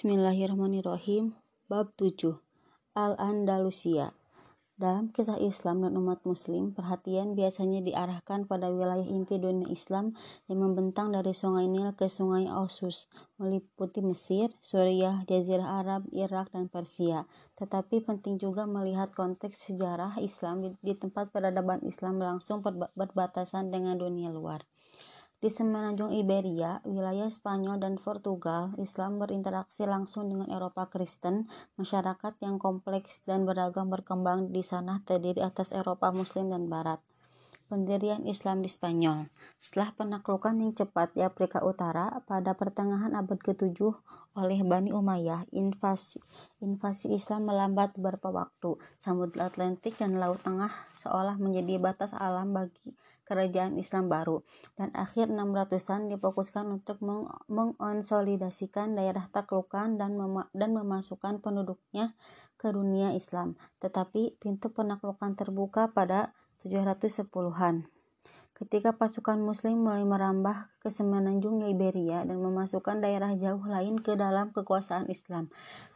[0.00, 1.36] Bismillahirrahmanirrahim.
[1.68, 2.40] Bab 7.
[2.96, 4.16] Al-Andalusia.
[4.80, 10.16] Dalam kisah Islam dan umat muslim, perhatian biasanya diarahkan pada wilayah inti dunia Islam
[10.48, 16.72] yang membentang dari Sungai Nil ke Sungai Osus, meliputi Mesir, Suriah, Jazirah Arab, Irak, dan
[16.72, 17.28] Persia.
[17.60, 22.64] Tetapi penting juga melihat konteks sejarah Islam di, tempat peradaban Islam langsung
[22.96, 24.64] berbatasan dengan dunia luar.
[25.40, 31.48] Di semenanjung Iberia, wilayah Spanyol dan Portugal, Islam berinteraksi langsung dengan Eropa Kristen.
[31.80, 37.00] Masyarakat yang kompleks dan beragam berkembang di sana terdiri atas Eropa Muslim dan Barat.
[37.72, 43.80] Pendirian Islam di Spanyol Setelah penaklukan yang cepat di Afrika Utara pada pertengahan abad ke-7
[44.36, 46.20] oleh Bani Umayyah, invasi,
[46.60, 48.76] invasi Islam melambat beberapa waktu.
[49.00, 50.68] Samudra Atlantik dan Laut Tengah
[51.00, 52.92] seolah menjadi batas alam bagi
[53.30, 54.42] kerajaan Islam baru
[54.74, 56.98] dan akhir 600-an difokuskan untuk
[57.46, 62.18] mengonsolidasikan daerah taklukan dan mem dan memasukkan penduduknya
[62.58, 63.54] ke dunia Islam.
[63.78, 66.34] Tetapi pintu penaklukan terbuka pada
[66.66, 67.86] 710-an.
[68.60, 74.52] Ketika pasukan muslim mulai merambah ke semenanjung Iberia dan memasukkan daerah jauh lain ke dalam
[74.52, 75.48] kekuasaan Islam.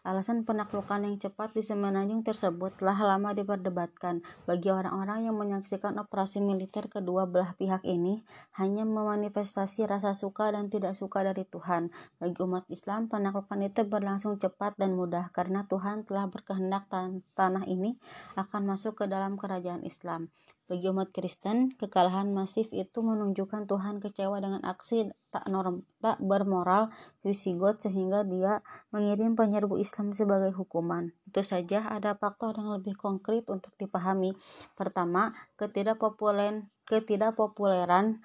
[0.05, 4.21] Alasan penaklukan yang cepat di semenanjung tersebut telah lama diperdebatkan.
[4.45, 8.21] Bagi orang-orang yang menyaksikan operasi militer kedua belah pihak ini,
[8.61, 11.89] hanya memanifestasi rasa suka dan tidak suka dari Tuhan.
[12.21, 17.65] Bagi umat Islam, penaklukan itu berlangsung cepat dan mudah karena Tuhan telah berkehendak tan tanah
[17.65, 17.97] ini
[18.37, 20.29] akan masuk ke dalam kerajaan Islam.
[20.65, 26.95] Bagi umat Kristen, kekalahan masif itu menunjukkan Tuhan kecewa dengan aksi tak norm, tak bermoral
[27.27, 28.63] Visigot sehingga dia
[28.95, 31.11] mengirim penyerbu Islam sebagai hukuman.
[31.27, 34.39] Itu saja ada faktor yang lebih konkret untuk dipahami.
[34.79, 38.23] Pertama, ketidakpopuleran ketidakpopuleran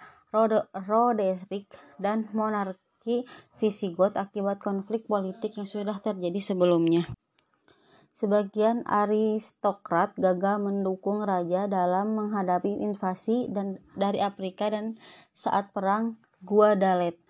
[0.85, 3.25] Roderick dan monarki
[3.57, 7.09] Visigot akibat konflik politik yang sudah terjadi sebelumnya.
[8.09, 14.97] Sebagian aristokrat gagal mendukung raja dalam menghadapi invasi dan dari Afrika dan
[15.31, 17.28] saat perang Guadalete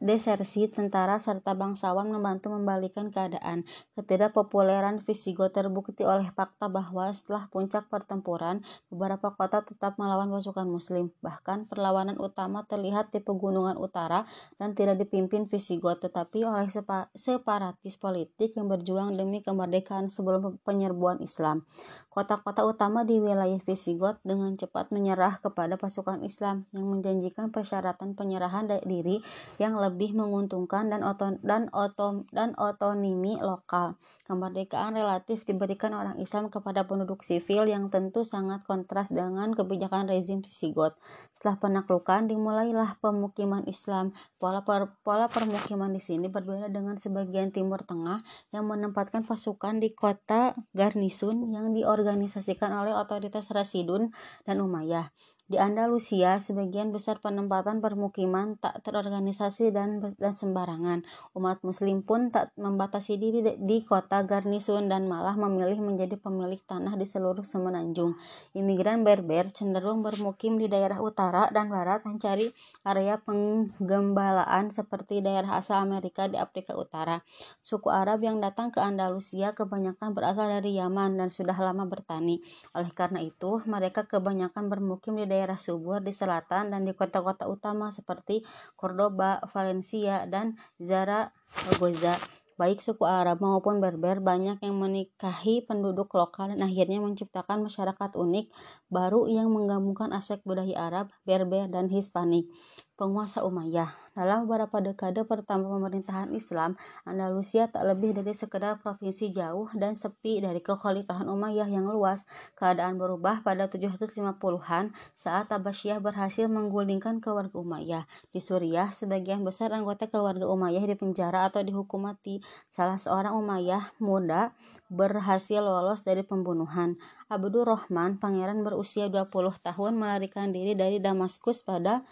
[0.00, 3.68] desersi tentara serta bangsawan membantu membalikan keadaan.
[3.92, 11.12] Ketidakpopuleran Visigot terbukti oleh fakta bahwa setelah puncak pertempuran, beberapa kota tetap melawan pasukan muslim.
[11.20, 14.24] Bahkan perlawanan utama terlihat di pegunungan utara
[14.56, 16.72] dan tidak dipimpin Visigot, tetapi oleh
[17.12, 21.68] separatis politik yang berjuang demi kemerdekaan sebelum penyerbuan Islam.
[22.08, 28.70] Kota-kota utama di wilayah Visigot dengan cepat menyerah kepada pasukan Islam yang menjanjikan persyaratan penyerahan
[28.86, 29.20] diri
[29.56, 33.94] yang lebih menguntungkan dan oto, dan oto, dan otonomi lokal.
[34.26, 40.42] Kemerdekaan relatif diberikan orang Islam kepada penduduk sivil yang tentu sangat kontras dengan kebijakan rezim
[40.42, 40.96] Visigot.
[41.30, 44.16] Setelah penaklukan dimulailah pemukiman Islam.
[44.40, 49.92] Pola per, pola permukiman di sini berbeda dengan sebagian timur tengah yang menempatkan pasukan di
[49.94, 54.10] kota garnisun yang diorganisasikan oleh otoritas Rasidun
[54.48, 55.12] dan Umayyah.
[55.44, 61.04] Di Andalusia, sebagian besar penempatan permukiman tak terorganisasi dan, dan sembarangan.
[61.36, 66.96] Umat muslim pun tak membatasi diri di kota garnisun dan malah memilih menjadi pemilik tanah
[66.96, 68.16] di seluruh semenanjung.
[68.56, 72.48] Imigran Berber cenderung bermukim di daerah utara dan barat mencari
[72.80, 77.20] area penggembalaan seperti daerah asal Amerika di Afrika Utara.
[77.60, 82.40] Suku Arab yang datang ke Andalusia kebanyakan berasal dari Yaman dan sudah lama bertani.
[82.72, 87.90] Oleh karena itu, mereka kebanyakan bermukim di daerah subur di selatan dan di kota-kota utama
[87.90, 88.46] seperti
[88.78, 92.16] Cordoba, Valencia, dan Zaragoza.
[92.54, 98.46] Baik suku Arab maupun Berber banyak yang menikahi penduduk lokal dan akhirnya menciptakan masyarakat unik
[98.94, 102.46] baru yang menggabungkan aspek budaya Arab, Berber, dan Hispanik.
[102.94, 109.66] Penguasa Umayyah dalam beberapa dekade pertama pemerintahan Islam, Andalusia tak lebih dari sekedar provinsi jauh
[109.74, 112.22] dan sepi dari kekhalifahan Umayyah yang luas.
[112.54, 118.06] Keadaan berubah pada 750-an saat Abbasiyah berhasil menggulingkan keluarga Umayyah.
[118.30, 122.38] Di Suriah, sebagian besar anggota keluarga Umayyah dipenjara atau dihukum mati.
[122.70, 124.54] Salah seorang Umayyah muda
[124.94, 126.94] berhasil lolos dari pembunuhan.
[127.26, 129.26] Abdul Rahman, pangeran berusia 20
[129.58, 132.06] tahun, melarikan diri dari Damaskus pada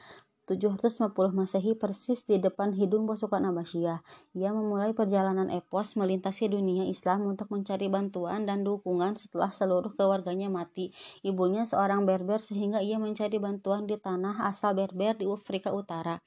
[0.46, 4.02] 750 Masehi persis di depan hidung pasukan Abbasiyah.
[4.34, 10.50] Ia memulai perjalanan epos melintasi dunia Islam untuk mencari bantuan dan dukungan setelah seluruh keluarganya
[10.50, 10.90] mati.
[11.22, 16.18] Ibunya seorang Berber sehingga ia mencari bantuan di tanah asal Berber di Afrika Utara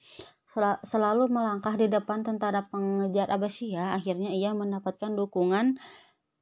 [0.87, 5.75] selalu melangkah di depan tentara pengejar Abbasiyah, akhirnya ia mendapatkan dukungan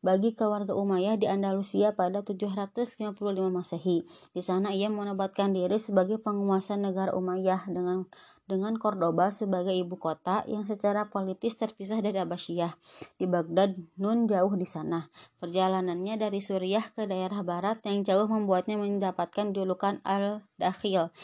[0.04, 3.16] bagi keluarga Umayyah di Andalusia pada 755
[3.48, 4.04] Masehi.
[4.36, 8.06] Di sana ia menobatkan diri sebagai penguasa negara Umayyah dengan
[8.44, 12.76] dengan Cordoba sebagai ibu kota yang secara politis terpisah dari Abbasiyah.
[13.16, 15.08] Di Baghdad, Nun jauh di sana.
[15.40, 21.16] Perjalanannya dari Suriah ke daerah barat yang jauh membuatnya mendapatkan julukan Al-Dakhil,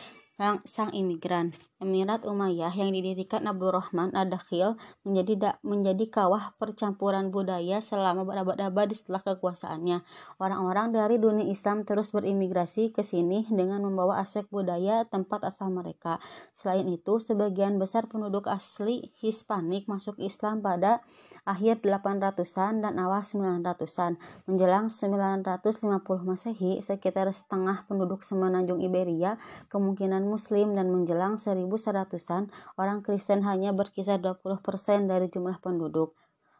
[0.63, 1.51] sang imigran.
[1.79, 4.75] Emirat Umayyah yang didirikan Abdurrahman Ad-Dakhil
[5.07, 10.03] menjadi da, menjadi kawah percampuran budaya selama berabad-abad setelah kekuasaannya.
[10.43, 16.19] Orang-orang dari dunia Islam terus berimigrasi ke sini dengan membawa aspek budaya tempat asal mereka.
[16.51, 20.99] Selain itu, sebagian besar penduduk asli Hispanik masuk Islam pada
[21.47, 24.19] akhir 800-an dan awal 900-an.
[24.51, 29.39] Menjelang 950 Masehi, sekitar setengah penduduk semenanjung Iberia
[29.71, 32.49] kemungkinan muslim dan menjelang 1000 1100-an,
[32.79, 34.63] orang Kristen hanya berkisar 20%
[35.05, 36.17] dari jumlah penduduk.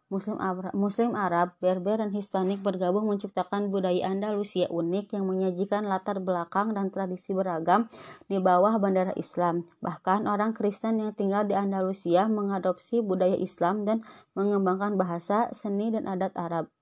[0.10, 1.14] Muslim Arab, Muslim
[1.62, 7.86] Berber, dan Hispanik bergabung menciptakan budaya Andalusia unik yang menyajikan latar belakang dan tradisi beragam
[8.26, 9.70] di bawah bandara Islam.
[9.86, 14.02] Bahkan orang Kristen yang tinggal di Andalusia mengadopsi budaya Islam dan
[14.34, 16.74] mengembangkan bahasa, seni, dan adat Arab.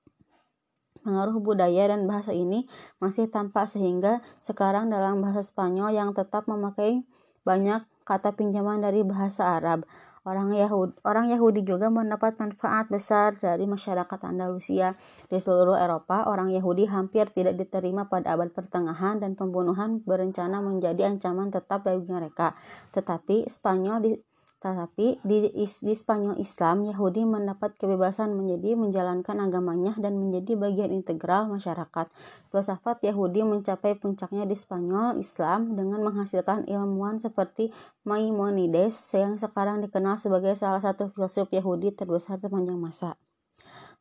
[1.04, 2.64] Pengaruh budaya dan bahasa ini
[3.04, 7.04] masih tampak sehingga sekarang dalam bahasa Spanyol yang tetap memakai
[7.44, 9.84] banyak kata pinjaman dari bahasa Arab.
[10.28, 14.92] Orang Yahudi, orang Yahudi juga mendapat manfaat besar dari masyarakat Andalusia.
[15.32, 21.08] Di seluruh Eropa, orang Yahudi hampir tidak diterima pada abad pertengahan dan pembunuhan berencana menjadi
[21.08, 22.60] ancaman tetap bagi mereka.
[22.92, 24.12] Tetapi Spanyol di
[24.58, 31.46] tetapi di, di Spanyol Islam, Yahudi mendapat kebebasan menjadi menjalankan agamanya dan menjadi bagian integral
[31.46, 32.10] masyarakat.
[32.50, 37.70] Filsafat Yahudi mencapai puncaknya di Spanyol Islam dengan menghasilkan ilmuwan seperti
[38.02, 43.14] Maimonides yang sekarang dikenal sebagai salah satu filsuf Yahudi terbesar sepanjang masa.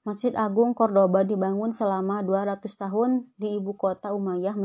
[0.08, 4.56] Masjid Agung Cordoba dibangun selama 200 tahun di ibu kota Umayyah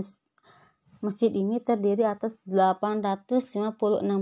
[1.02, 3.74] Masjid ini terdiri atas 856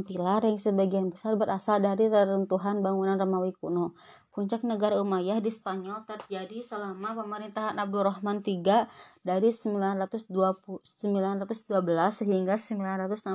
[0.08, 4.00] pilar yang sebagian besar berasal dari reruntuhan bangunan Romawi kuno.
[4.32, 8.88] Puncak negara Umayyah di Spanyol terjadi selama pemerintahan Abdurrahman III
[9.28, 13.28] dari 920, 912 hingga 961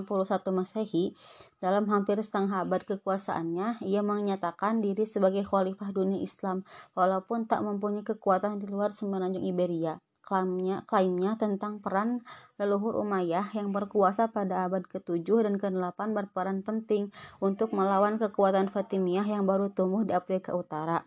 [0.49, 1.13] Masehi.
[1.61, 6.65] Dalam hampir setengah abad kekuasaannya, ia menyatakan diri sebagai khalifah dunia Islam
[6.97, 12.25] walaupun tak mempunyai kekuatan di luar semenanjung Iberia klaimnya, klaimnya tentang peran
[12.57, 19.29] leluhur Umayyah yang berkuasa pada abad ke-7 dan ke-8 berperan penting untuk melawan kekuatan Fatimiyah
[19.29, 21.05] yang baru tumbuh di Afrika Utara.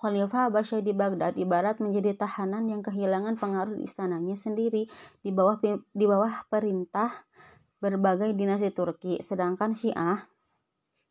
[0.00, 4.88] Khalifah Abbasiyah di Baghdad ibarat menjadi tahanan yang kehilangan pengaruh di istananya sendiri
[5.20, 5.60] di bawah
[5.92, 7.12] di bawah perintah
[7.78, 10.24] berbagai dinasti Turki, sedangkan Syiah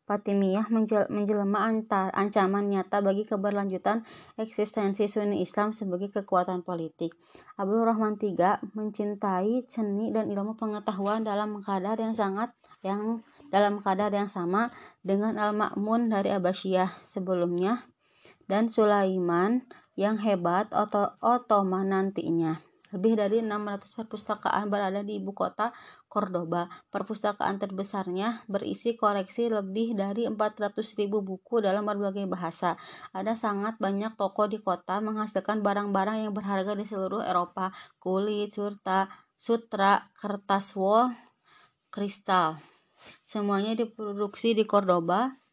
[0.08, 0.72] Fatimiyah
[1.12, 1.68] menjelma
[2.16, 4.08] ancaman nyata bagi keberlanjutan
[4.40, 7.12] eksistensi Sunni Islam sebagai kekuatan politik.
[7.60, 13.20] Abdul Rahman III mencintai seni dan ilmu pengetahuan dalam kadar yang sangat yang
[13.52, 14.72] dalam kadar yang sama
[15.04, 17.84] dengan Al-Ma'mun dari Abbasiyah sebelumnya
[18.48, 22.64] dan Sulaiman yang hebat Ottoman nantinya.
[22.88, 25.76] Lebih dari 600 perpustakaan berada di ibu kota
[26.08, 26.72] Cordoba.
[26.88, 32.80] Perpustakaan terbesarnya berisi koleksi lebih dari 400.000 buku dalam berbagai bahasa.
[33.12, 37.76] Ada sangat banyak toko di kota menghasilkan barang-barang yang berharga di seluruh Eropa.
[38.00, 41.12] Kulit, surta, sutra, kertas wol,
[41.92, 42.56] kristal.
[43.24, 45.47] Semuanya diproduksi di Cordoba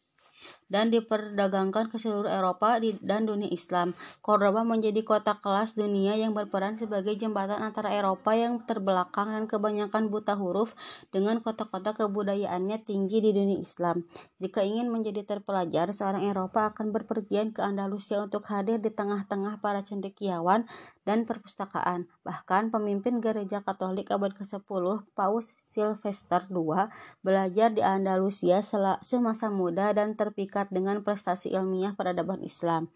[0.67, 3.93] dan diperdagangkan ke seluruh Eropa dan dunia Islam.
[4.25, 10.09] Cordoba menjadi kota kelas dunia yang berperan sebagai jembatan antara Eropa yang terbelakang dan kebanyakan
[10.09, 10.73] buta huruf
[11.13, 14.05] dengan kota-kota kebudayaannya tinggi di dunia Islam.
[14.41, 19.85] Jika ingin menjadi terpelajar, seorang Eropa akan berpergian ke Andalusia untuk hadir di tengah-tengah para
[19.85, 20.65] cendekiawan
[21.05, 22.09] dan perpustakaan.
[22.25, 26.89] Bahkan pemimpin gereja Katolik abad ke-10, Paus Sylvester II,
[27.21, 28.59] belajar di Andalusia
[29.05, 32.89] semasa muda dan terpikat dengan prestasi ilmiah peradaban Islam.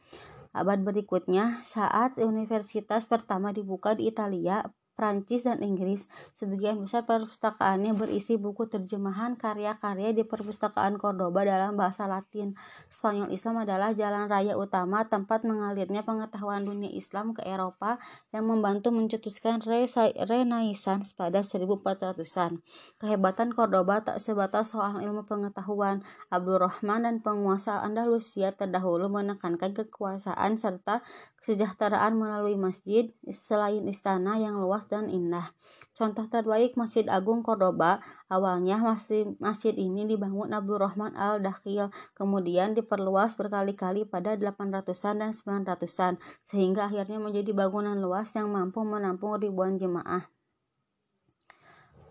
[0.49, 4.65] Abad berikutnya, saat universitas pertama dibuka di Italia,
[4.99, 6.11] Prancis, dan Inggris.
[6.35, 12.59] Sebagian besar perpustakaannya berisi buku terjemahan karya-karya di perpustakaan Cordoba dalam bahasa Latin.
[12.91, 17.95] Spanyol Islam adalah jalan raya utama tempat mengalirnya pengetahuan dunia Islam ke Eropa
[18.35, 22.59] yang membantu mencetuskan Renaissance pada 1400-an.
[22.99, 26.03] Kehebatan Cordoba tak sebatas soal ilmu pengetahuan.
[26.27, 31.07] Abdurrahman dan penguasa Andalusia terdahulu menekankan kekuasaan serta
[31.43, 35.51] kesejahteraan melalui masjid selain istana yang luas dan indah.
[35.99, 37.99] Contoh terbaik Masjid Agung Cordoba,
[38.31, 46.15] awalnya masjid, masjid ini dibangun Abdurrahman al-Dakhil, kemudian diperluas berkali-kali pada 800-an dan 900-an,
[46.47, 50.23] sehingga akhirnya menjadi bangunan luas yang mampu menampung ribuan jemaah.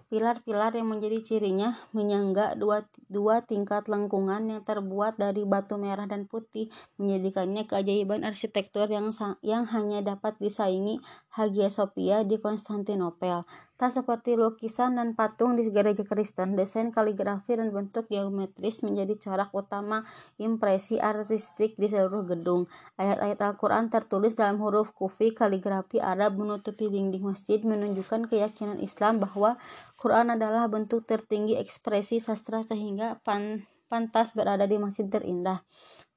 [0.09, 2.81] Pilar-pilar yang menjadi cirinya menyangga dua,
[3.13, 9.13] dua tingkat lengkungan yang terbuat dari batu merah dan putih, menjadikannya keajaiban arsitektur yang,
[9.45, 10.97] yang hanya dapat disaingi
[11.39, 13.47] Hagia Sophia di Konstantinopel.
[13.79, 19.55] Tak seperti lukisan dan patung di gereja Kristen, desain kaligrafi dan bentuk geometris menjadi corak
[19.55, 20.03] utama
[20.43, 22.67] impresi artistik di seluruh gedung.
[22.99, 29.55] Ayat-ayat Al-Quran tertulis dalam huruf kufi kaligrafi Arab menutupi dinding masjid menunjukkan keyakinan Islam bahwa
[29.95, 35.63] Quran adalah bentuk tertinggi ekspresi sastra sehingga pan pantas berada di masjid terindah.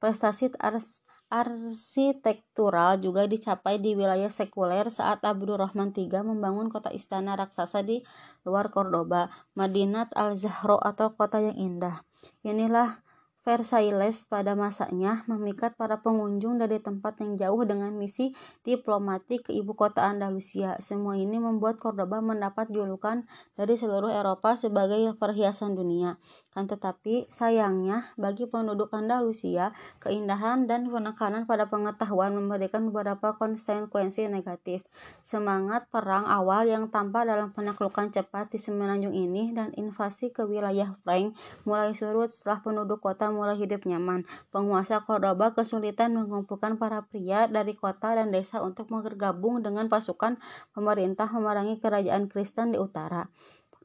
[0.02, 7.82] Prestasi ars arsitektural juga dicapai di wilayah sekuler saat Abdurrahman III membangun kota istana raksasa
[7.88, 8.04] di
[8.44, 12.04] luar Cordoba, Madinat al-Zahro atau kota yang indah.
[12.44, 13.00] Inilah
[13.42, 19.74] Versailles pada masanya memikat para pengunjung dari tempat yang jauh dengan misi diplomatik ke ibu
[19.74, 20.78] kota Andalusia.
[20.78, 23.26] Semua ini membuat Cordoba mendapat julukan
[23.58, 26.22] dari seluruh Eropa sebagai perhiasan dunia.
[26.54, 29.74] Kan tetapi sayangnya bagi penduduk Andalusia,
[30.06, 34.86] keindahan dan penekanan pada pengetahuan memberikan beberapa konsekuensi negatif.
[35.26, 40.94] Semangat perang awal yang tampak dalam penaklukan cepat di semenanjung ini dan invasi ke wilayah
[41.02, 41.34] Frank
[41.66, 44.28] mulai surut setelah penduduk kota mulai hidup nyaman.
[44.52, 50.38] Penguasa Cordoba kesulitan mengumpulkan para pria dari kota dan desa untuk bergabung dengan pasukan
[50.76, 53.32] pemerintah memerangi kerajaan Kristen di utara.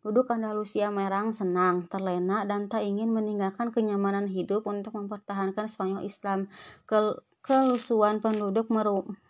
[0.07, 6.47] Penduduk Andalusia merang senang, terlena, dan tak ingin meninggalkan kenyamanan hidup untuk mempertahankan Spanyol Islam.
[6.87, 8.67] Ke kelusuan penduduk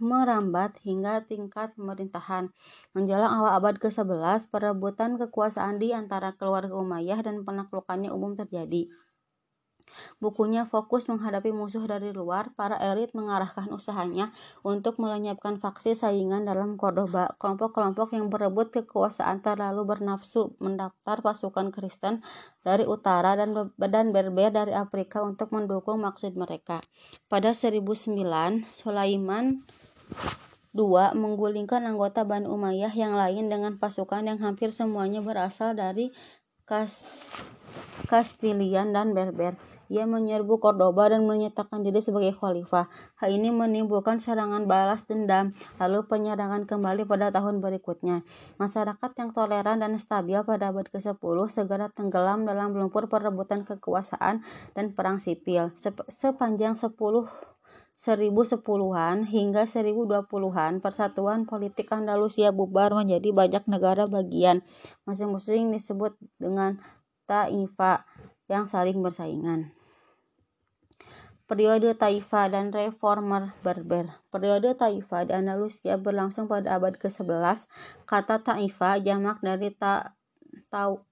[0.00, 2.48] merambat hingga tingkat pemerintahan.
[2.96, 8.88] Menjelang awal abad ke-11, perebutan kekuasaan di antara keluarga Umayyah dan penaklukannya umum terjadi.
[10.18, 14.32] Bukunya fokus menghadapi musuh dari luar, para elit mengarahkan usahanya
[14.64, 17.34] untuk melenyapkan faksi saingan dalam Cordoba.
[17.36, 22.24] Kelompok-kelompok yang berebut kekuasaan terlalu bernafsu mendaftar pasukan Kristen
[22.64, 26.82] dari utara dan dan berber dari Afrika untuk mendukung maksud mereka.
[27.26, 29.62] Pada 1009, Sulaiman
[30.76, 36.12] II menggulingkan anggota Bani Umayyah yang lain dengan pasukan yang hampir semuanya berasal dari
[36.68, 37.24] Kas
[38.10, 39.56] Kastilian dan Berber.
[39.86, 42.90] Ia menyerbu Cordoba dan menyatakan diri sebagai khalifah.
[43.18, 48.26] Hal ini menimbulkan serangan balas dendam, lalu penyerangan kembali pada tahun berikutnya.
[48.58, 54.42] Masyarakat yang toleran dan stabil pada abad ke-10 segera tenggelam dalam lumpur perebutan kekuasaan
[54.74, 55.70] dan perang sipil.
[56.10, 56.92] Sepanjang 10
[57.96, 64.60] 1010-an hingga 1020-an, persatuan politik Andalusia bubar menjadi banyak negara bagian.
[65.08, 66.76] Masing-masing disebut dengan
[67.24, 68.04] Taifa
[68.46, 69.74] yang saling bersaingan.
[71.46, 74.10] Periode Taifa dan Reformer Berber.
[74.34, 77.70] Periode Taifa di Andalusia berlangsung pada abad ke-11.
[78.02, 80.18] Kata Taifa jamak dari ta,
[80.74, 81.06] tau,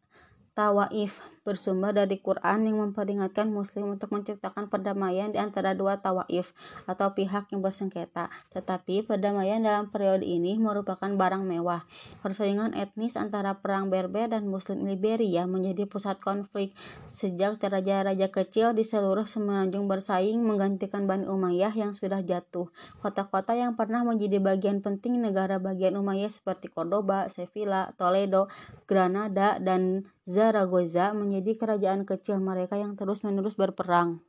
[0.58, 6.56] Tawaif bersumber dari Quran yang memperingatkan muslim untuk menciptakan perdamaian di antara dua tawaif
[6.88, 8.32] atau pihak yang bersengketa.
[8.56, 11.84] Tetapi perdamaian dalam periode ini merupakan barang mewah.
[12.24, 16.72] Persaingan etnis antara perang Berber dan Muslim Liberia menjadi pusat konflik
[17.12, 22.72] sejak raja-raja kecil di seluruh semenanjung bersaing menggantikan Bani Umayyah yang sudah jatuh.
[23.04, 28.48] Kota-kota yang pernah menjadi bagian penting negara bagian Umayyah seperti Cordoba, Sevilla, Toledo,
[28.88, 34.22] Granada, dan Zaragoza menjadi kerajaan kecil mereka yang terus-menerus berperang.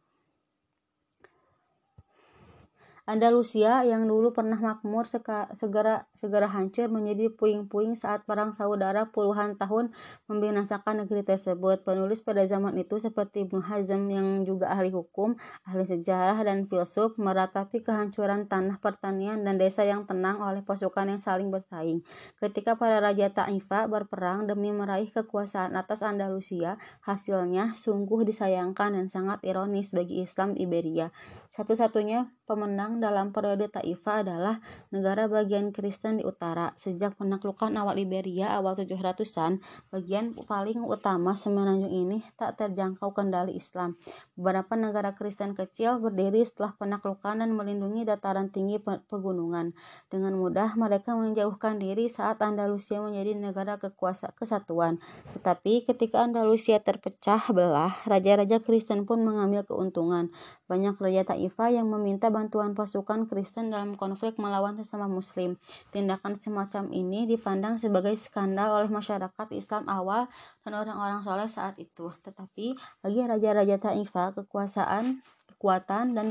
[3.06, 9.94] Andalusia yang dulu pernah makmur segera segera hancur menjadi puing-puing saat perang saudara puluhan tahun
[10.26, 11.86] membinasakan negeri tersebut.
[11.86, 15.38] Penulis pada zaman itu seperti Ibnu Hazm yang juga ahli hukum,
[15.70, 21.22] ahli sejarah dan filsuf meratapi kehancuran tanah pertanian dan desa yang tenang oleh pasukan yang
[21.22, 22.02] saling bersaing.
[22.42, 29.46] Ketika para raja Ta'ifa berperang demi meraih kekuasaan atas Andalusia, hasilnya sungguh disayangkan dan sangat
[29.46, 31.14] ironis bagi Islam Iberia.
[31.54, 34.60] Satu-satunya pemenang dalam periode Taifa adalah
[34.90, 36.72] negara bagian Kristen di utara.
[36.80, 39.60] Sejak penaklukan awal Iberia awal 700-an,
[39.92, 44.00] bagian paling utama semenanjung ini tak terjangkau kendali Islam.
[44.40, 49.76] Beberapa negara Kristen kecil berdiri setelah penaklukan dan melindungi dataran tinggi pegunungan.
[50.12, 55.00] Dengan mudah mereka menjauhkan diri saat Andalusia menjadi negara kekuasaan kesatuan.
[55.36, 60.32] Tetapi ketika Andalusia terpecah belah, raja-raja Kristen pun mengambil keuntungan.
[60.66, 65.58] Banyak raja Taifah yang meminta bantuan pasukan Kristen dalam konflik melawan sesama muslim.
[65.90, 70.30] Tindakan semacam ini dipandang sebagai skandal oleh masyarakat Islam awal
[70.62, 72.14] dan orang-orang soleh saat itu.
[72.22, 76.30] Tetapi bagi raja-raja Taifah, kekuasaan, kekuatan, dan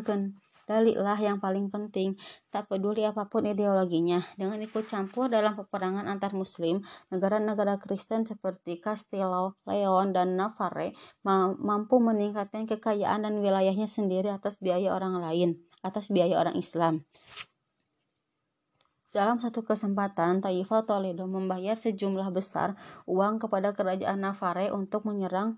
[0.64, 2.16] Dalilah yang paling penting,
[2.48, 4.24] tak peduli apa pun ideologinya.
[4.32, 6.80] Dengan ikut campur dalam peperangan antar muslim,
[7.12, 10.96] negara-negara Kristen seperti Castile, Leon, dan Navarre
[11.60, 17.04] mampu meningkatkan kekayaan dan wilayahnya sendiri atas biaya orang lain, atas biaya orang Islam.
[19.14, 22.74] Dalam satu kesempatan, Taifa Toledo membayar sejumlah besar
[23.06, 25.54] uang kepada kerajaan Navarre untuk menyerang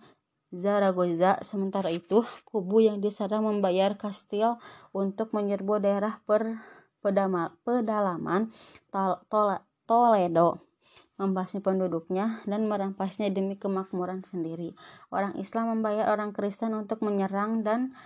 [0.52, 1.40] Zaragoza.
[1.40, 4.60] Sementara itu, kubu yang diserang membayar Kastil
[4.92, 6.60] untuk menyerbu daerah per
[7.00, 8.52] pedalaman
[9.88, 10.66] Toledo
[11.16, 14.76] membasmi penduduknya dan merampasnya demi kemakmuran sendiri.
[15.08, 17.96] Orang Islam membayar orang Kristen untuk menyerang dan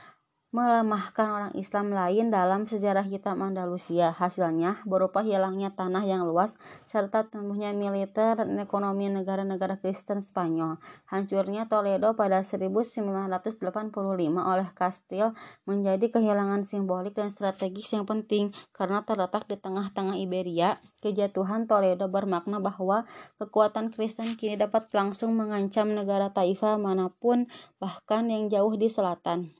[0.50, 4.10] melemahkan orang Islam lain dalam sejarah hitam Andalusia.
[4.10, 6.58] Hasilnya berupa hilangnya tanah yang luas
[6.90, 10.82] serta tumbuhnya militer dan ekonomi negara-negara Kristen Spanyol.
[11.06, 13.62] Hancurnya Toledo pada 1985
[14.42, 15.38] oleh Castile
[15.70, 20.82] menjadi kehilangan simbolik dan strategis yang penting karena terletak di tengah-tengah Iberia.
[20.98, 23.06] Kejatuhan Toledo bermakna bahwa
[23.38, 27.46] kekuatan Kristen kini dapat langsung mengancam negara Taifa mana pun
[27.78, 29.59] bahkan yang jauh di selatan.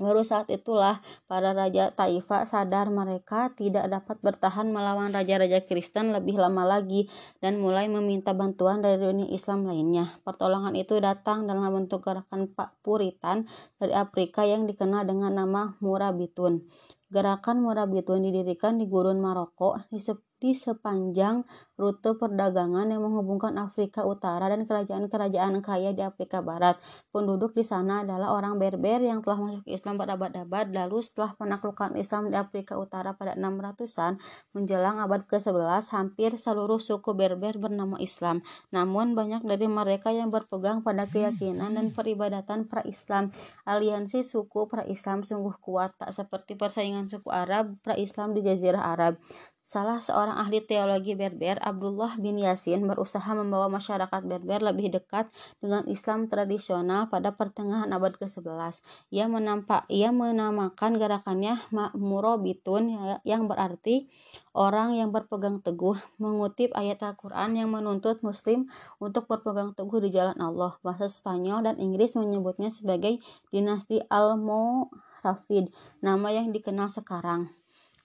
[0.00, 6.40] Baru saat itulah para raja Taifa sadar mereka tidak dapat bertahan melawan raja-raja Kristen lebih
[6.40, 7.12] lama lagi
[7.44, 10.08] dan mulai meminta bantuan dari dunia Islam lainnya.
[10.24, 13.44] Pertolongan itu datang dalam bentuk gerakan Pak Puritan
[13.76, 16.64] dari Afrika yang dikenal dengan nama Murabitun.
[17.12, 20.00] Gerakan Murabitun didirikan di gurun Maroko di
[20.42, 21.46] di sepanjang
[21.78, 26.82] rute perdagangan yang menghubungkan Afrika Utara dan kerajaan-kerajaan kaya di Afrika Barat.
[27.14, 31.94] Penduduk di sana adalah orang Berber yang telah masuk Islam pada abad-abad lalu setelah penaklukan
[31.94, 34.18] Islam di Afrika Utara pada 600-an
[34.50, 38.42] menjelang abad ke-11 hampir seluruh suku Berber bernama Islam.
[38.74, 43.30] Namun banyak dari mereka yang berpegang pada keyakinan dan peribadatan pra-Islam.
[43.62, 49.22] Aliansi suku pra-Islam sungguh kuat tak seperti persaingan suku Arab pra-Islam di Jazirah Arab.
[49.62, 55.30] Salah seorang ahli teologi Berber, Abdullah bin Yasin, berusaha membawa masyarakat Berber lebih dekat
[55.62, 58.82] dengan Islam tradisional pada pertengahan abad ke-11.
[59.14, 62.90] Ia menampak ia menamakan gerakannya Makmurobitun
[63.22, 64.10] yang berarti
[64.50, 68.66] orang yang berpegang teguh, mengutip ayat Al-Qur'an yang menuntut muslim
[68.98, 70.74] untuk berpegang teguh di jalan Allah.
[70.82, 73.22] Bahasa Spanyol dan Inggris menyebutnya sebagai
[73.54, 75.70] dinasti Almoravid,
[76.02, 77.61] nama yang dikenal sekarang.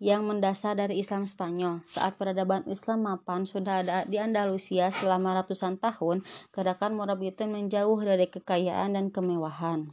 [0.00, 1.84] yang mendasar dari Islam Spanyol.
[1.84, 8.24] Saat peradaban Islam mapan sudah ada di Andalusia selama ratusan tahun, gerakan Morabitun menjauh dari
[8.32, 9.92] kekayaan dan kemewahan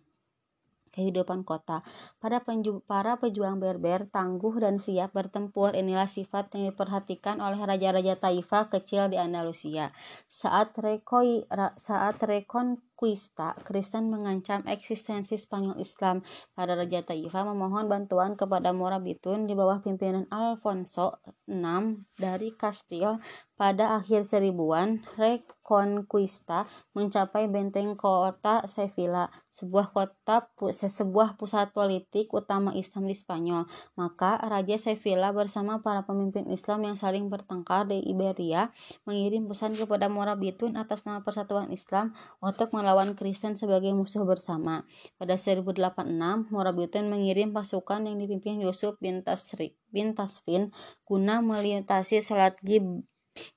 [0.94, 1.82] kehidupan kota.
[2.22, 2.46] Para,
[2.86, 9.10] para pejuang Berber tangguh dan siap bertempur inilah sifat yang diperhatikan oleh raja-raja Taifa kecil
[9.10, 9.90] di Andalusia.
[10.30, 11.50] Saat rekoi,
[11.82, 16.22] saat rekon Kuista, Kristen mengancam eksistensi Spanyol Islam.
[16.54, 21.18] Para Raja Taifa memohon bantuan kepada Morabitun di bawah pimpinan Alfonso
[21.50, 23.18] VI dari Kastil
[23.58, 25.02] pada akhir seribuan.
[25.18, 33.64] Reconquista mencapai benteng kota Sevilla, sebuah kota sebuah pusat politik utama Islam di Spanyol.
[33.96, 38.70] Maka Raja Sevilla bersama para pemimpin Islam yang saling bertengkar di Iberia
[39.08, 42.12] mengirim pesan kepada Morabitun atas nama Persatuan Islam
[42.44, 44.84] untuk melawan Kristen sebagai musuh bersama.
[45.16, 50.76] Pada 1086, Morabitun mengirim pasukan yang dipimpin Yusuf bin, Tasrik, bin Tasfin
[51.08, 53.08] guna melintasi Selat Gib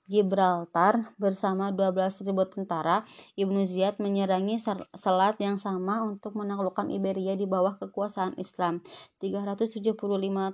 [0.07, 3.03] Gibraltar bersama 12.000 tentara,
[3.35, 4.63] Ibnu Ziyad menyerangi
[4.95, 8.87] selat yang sama untuk menaklukkan Iberia di bawah kekuasaan Islam
[9.19, 9.99] 375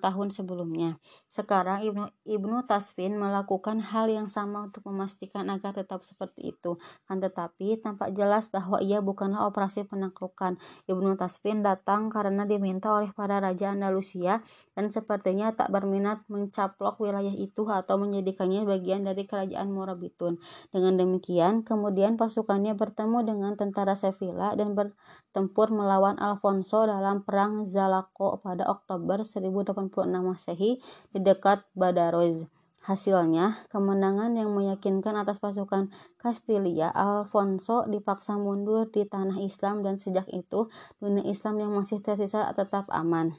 [0.01, 0.97] tahun sebelumnya.
[1.29, 6.81] Sekarang Ibnu, Ibnu Tasfin melakukan hal yang sama untuk memastikan agar tetap seperti itu.
[7.05, 10.57] Kan tetapi tampak jelas bahwa ia bukanlah operasi penaklukan.
[10.89, 14.41] Ibnu Tasfin datang karena diminta oleh para raja Andalusia
[14.73, 20.39] dan sepertinya tak berminat mencaplok wilayah itu atau menjadikannya bagian dari kerajaan Morabitun.
[20.71, 28.39] Dengan demikian, kemudian pasukannya bertemu dengan tentara Sevilla dan bertempur melawan Alfonso dalam perang Zalaco
[28.39, 30.79] pada Oktober 1086 Masehi
[31.11, 32.47] di dekat Badaroz.
[32.83, 40.27] Hasilnya, kemenangan yang meyakinkan atas pasukan Kastilia, Alfonso dipaksa mundur di tanah Islam dan sejak
[40.35, 40.67] itu
[40.99, 43.39] dunia Islam yang masih tersisa tetap aman.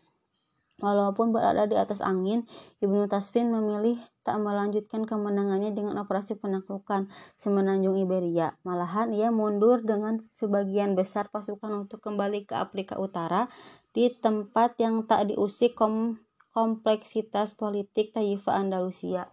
[0.81, 2.49] Walaupun berada di atas angin,
[2.81, 8.57] Ibnu Tasfin memilih tak melanjutkan kemenangannya dengan operasi penaklukan semenanjung Iberia.
[8.65, 13.51] Malahan ia mundur dengan sebagian besar pasukan untuk kembali ke Afrika Utara
[13.93, 16.17] di tempat yang tak diusik kom
[16.53, 19.29] kompleksitas politik Taifa Andalusia.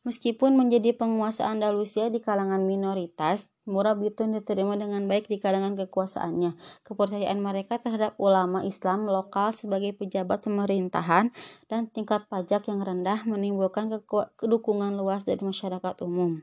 [0.00, 6.58] Meskipun menjadi penguasa Andalusia di kalangan minoritas, Murabitun diterima dengan baik di kalangan kekuasaannya.
[6.82, 11.30] Kepercayaan mereka terhadap ulama Islam lokal sebagai pejabat pemerintahan
[11.70, 13.88] dan tingkat pajak yang rendah menimbulkan
[14.34, 16.42] kedukungan luas dari masyarakat umum.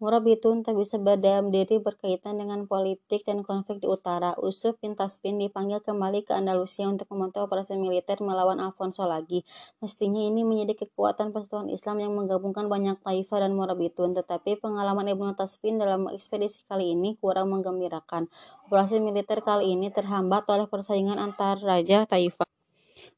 [0.00, 4.32] Murabitun tak bisa berdiam diri berkaitan dengan politik dan konflik di utara.
[4.40, 9.44] Usuf bin Tasbin dipanggil kembali ke Andalusia untuk memantau operasi militer melawan Alfonso lagi.
[9.84, 15.36] Mestinya ini menjadi kekuatan persatuan Islam yang menggabungkan banyak taifah dan Murabitun, tetapi pengalaman Ibnu
[15.36, 18.32] Tasbin dalam ekspedisi kali ini kurang menggembirakan.
[18.72, 22.48] Operasi militer kali ini terhambat oleh persaingan antar raja taifah.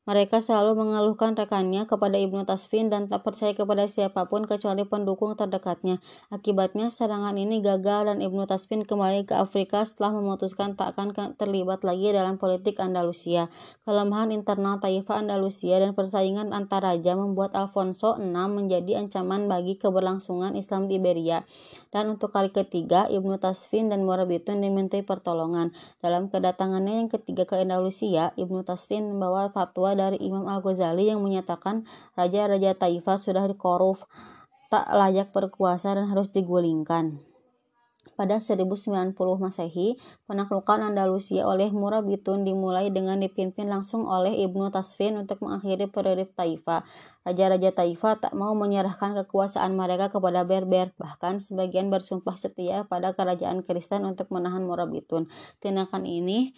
[0.03, 5.39] Mereka selalu mengeluhkan rekannya kepada Ibnu Tasfin dan tak percaya kepada siapa pun kecuali pendukung
[5.39, 6.03] terdekatnya.
[6.27, 11.87] Akibatnya serangan ini gagal dan Ibnu Tasfin kembali ke Afrika setelah memutuskan tak akan terlibat
[11.87, 13.47] lagi dalam politik Andalusia.
[13.87, 20.59] Kelemahan internal Taifah Andalusia dan persaingan antar raja membuat Alfonso VI menjadi ancaman bagi keberlangsungan
[20.59, 21.47] Islam di Iberia.
[21.95, 25.71] Dan untuk kali ketiga, Ibnu Tasfin dan Morabitun dimintai pertolongan.
[26.03, 31.89] Dalam kedatangannya yang ketiga ke Andalusia, Ibnu Tasfin membawa fatwa dari Imam Al-Ghazali yang menyatakan
[32.17, 34.05] raja-raja Taifah sudah dikorup,
[34.73, 37.21] tak layak berkuasa dan harus digulingkan.
[38.13, 39.97] Pada 1090 Masehi,
[40.29, 46.85] penaklukan Andalusia oleh Murabitun dimulai dengan dipimpin langsung oleh Ibnu Tasfin untuk mengakhiri periode Taifah.
[47.25, 53.65] Raja-raja Taifah tak mau menyerahkan kekuasaan mereka kepada Berber, bahkan sebagian bersumpah setia pada kerajaan
[53.65, 55.33] Kristen untuk menahan Murabitun.
[55.65, 56.53] Tindakan ini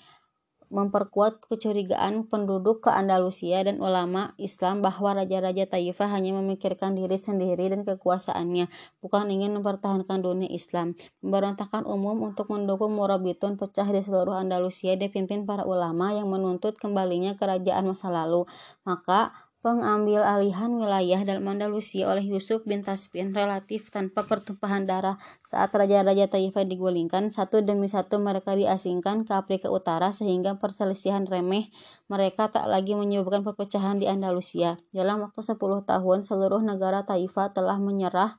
[0.75, 7.71] memperkuat kecurigaan penduduk ke Andalusia dan ulama Islam bahwa raja-raja Taifah hanya memikirkan diri sendiri
[7.71, 8.67] dan kekuasaannya,
[8.99, 10.99] bukan ingin mempertahankan dunia Islam.
[11.23, 17.39] Pemberontakan umum untuk mendukung Murabitun pecah di seluruh Andalusia dipimpin para ulama yang menuntut kembalinya
[17.39, 18.43] kerajaan masa lalu.
[18.83, 25.73] Maka pengambil alihan wilayah dalam Andalusia oleh Yusuf bin Tasbin relatif tanpa pertumpahan darah saat
[25.73, 31.73] raja-raja Taifah digulingkan satu demi satu mereka diasingkan ke Afrika Utara sehingga perselisihan remeh
[32.13, 34.77] mereka tak lagi menyebabkan perpecahan di Andalusia.
[34.93, 35.57] Dalam waktu 10
[35.89, 38.37] tahun seluruh negara Taifah telah menyerah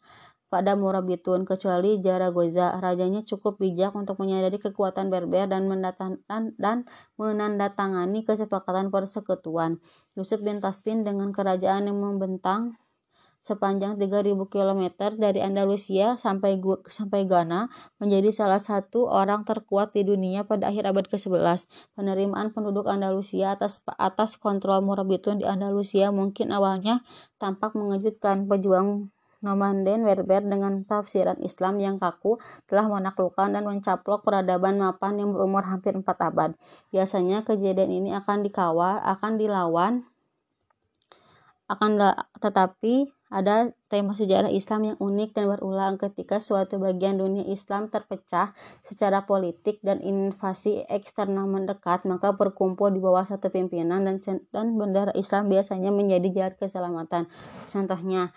[0.49, 2.77] pada Murabitun kecuali Jaragoza.
[2.77, 5.67] Rajanya cukup bijak untuk menyadari kekuatan Berber dan,
[6.58, 6.77] dan
[7.19, 9.84] menandatangani kesepakatan persekutuan.
[10.13, 12.77] Yusuf bin Taspin dengan kerajaan yang membentang
[13.45, 14.81] sepanjang 3000 km
[15.21, 16.58] dari Andalusia sampai
[16.89, 17.69] sampai Ghana
[18.01, 21.69] menjadi salah satu orang terkuat di dunia pada akhir abad ke-11.
[21.93, 27.05] Penerimaan penduduk Andalusia atas atas kontrol Murabitun di Andalusia mungkin awalnya
[27.38, 29.13] tampak mengejutkan pejuang
[29.45, 35.62] Nomanden Berber dengan tafsiran Islam yang kaku telah menaklukkan dan mencaplok peradaban mapan yang berumur
[35.62, 36.58] hampir empat abad.
[36.89, 40.01] Biasanya kejadian ini akan dikawal, akan dilawan,
[41.69, 41.91] akan
[42.41, 48.53] tetapi ada tema sejarah Islam yang unik dan berulang ketika suatu bagian dunia Islam terpecah
[48.86, 54.21] secara politik dan invasi eksternal mendekat, maka berkumpul di bawah satu pimpinan dan,
[54.53, 57.25] dan bendera Islam biasanya menjadi jahat keselamatan.
[57.67, 58.29] Contohnya,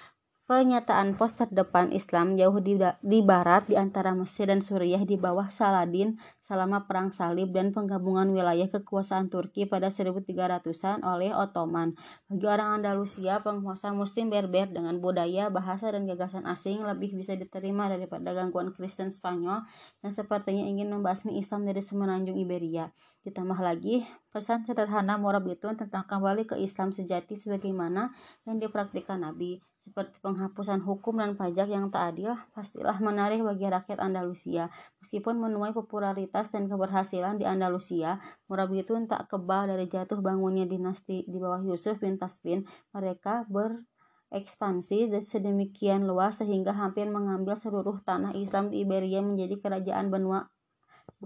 [0.49, 5.53] Pernyataan pos terdepan Islam jauh di, di barat di antara Mesir dan Suriah di bawah
[5.53, 11.93] Saladin selama Perang Salib dan penggabungan wilayah kekuasaan Turki pada 1300-an oleh Ottoman.
[12.33, 17.93] Bagi orang Andalusia, penguasa muslim Berber dengan budaya, bahasa, dan gagasan asing lebih bisa diterima
[17.93, 19.69] daripada gangguan Kristen Spanyol
[20.01, 22.89] yang sepertinya ingin membasmi Islam dari semenanjung Iberia.
[23.21, 24.01] Ditambah lagi,
[24.33, 28.17] pesan sederhana Morabitun tentang kembali ke Islam sejati sebagaimana
[28.49, 33.97] yang dipraktikkan Nabi seperti penghapusan hukum dan pajak yang tak adil, pastilah menarik bagi rakyat
[34.05, 34.69] Andalusia.
[35.01, 38.21] Meskipun menuai popularitas dan keberhasilan di Andalusia,
[38.53, 42.69] Murabitun tak kebal dari jatuh bangunnya dinasti di bawah Yusuf bin Tasbin.
[42.93, 50.53] Mereka berekspansi sedemikian luas sehingga hampir mengambil seluruh tanah Islam di Iberia menjadi kerajaan benua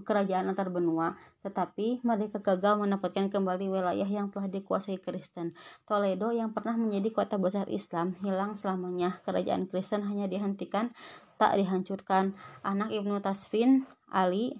[0.01, 1.13] kerajaan antar benua,
[1.45, 5.53] tetapi mereka gagal mendapatkan kembali wilayah yang telah dikuasai Kristen.
[5.85, 9.21] Toledo yang pernah menjadi kota besar Islam hilang selamanya.
[9.21, 10.89] Kerajaan Kristen hanya dihentikan,
[11.37, 12.33] tak dihancurkan.
[12.65, 14.57] Anak Ibnu Tasfin, Ali,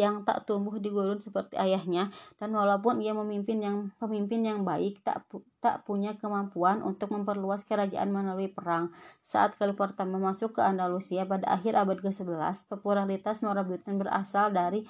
[0.00, 2.08] yang tak tumbuh di gurun seperti ayahnya
[2.40, 5.28] dan walaupun ia memimpin yang pemimpin yang baik tak
[5.60, 8.88] tak punya kemampuan untuk memperluas kerajaan melalui perang.
[9.20, 14.88] Saat kali pertama masuk ke Andalusia pada akhir abad ke-11, popularitas Morabitan berasal dari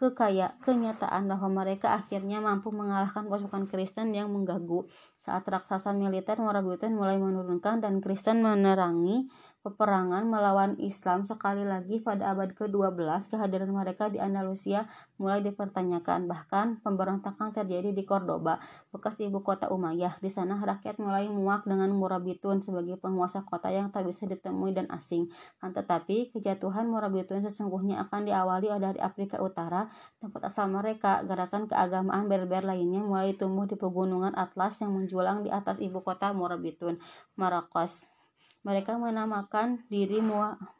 [0.00, 4.88] kekaya kenyataan bahwa mereka akhirnya mampu mengalahkan pasukan Kristen yang mengganggu.
[5.20, 9.28] Saat raksasa militer Morabitan mulai menurunkan dan Kristen menerangi
[9.60, 14.88] peperangan melawan Islam sekali lagi pada abad ke-12 kehadiran mereka di Andalusia
[15.20, 16.24] mulai dipertanyakan.
[16.24, 18.56] Bahkan pemberontakan terjadi di Cordoba
[18.88, 20.16] bekas ibu kota Umayyah.
[20.24, 24.88] Di sana rakyat mulai muak dengan Murabitun sebagai penguasa kota yang tak bisa ditemui dan
[24.88, 25.28] asing.
[25.60, 29.92] Kan tetapi kejatuhan Murabitun sesungguhnya akan diawali dari Afrika Utara
[30.24, 31.20] tempat asal mereka.
[31.28, 36.32] Gerakan keagamaan berber lainnya mulai tumbuh di pegunungan Atlas yang menjulang di atas ibu kota
[36.32, 36.96] Murabitun
[37.36, 38.19] Marrakesh
[38.60, 40.20] mereka menamakan diri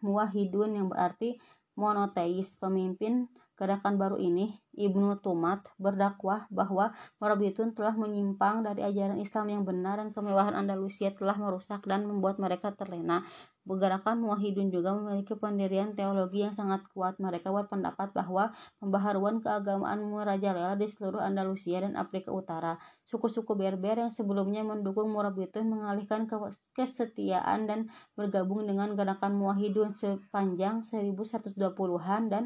[0.04, 1.40] muwahidun yang berarti
[1.78, 2.60] monoteis.
[2.60, 3.28] Pemimpin
[3.60, 10.00] gerakan baru ini, Ibnu Tumat, berdakwah bahwa Morabitun telah menyimpang dari ajaran Islam yang benar
[10.00, 13.28] dan kemewahan Andalusia telah merusak dan membuat mereka terlena.
[13.68, 17.20] Gerakan Muwahidun juga memiliki pendirian teologi yang sangat kuat.
[17.20, 22.80] Mereka berpendapat bahwa pembaharuan keagamaan merajalela di seluruh Andalusia dan Afrika Utara.
[23.04, 26.24] Suku-suku Berber yang sebelumnya mendukung Murabitun mengalihkan
[26.72, 32.44] kesetiaan dan bergabung dengan gerakan Muwahidun sepanjang 1120-an dan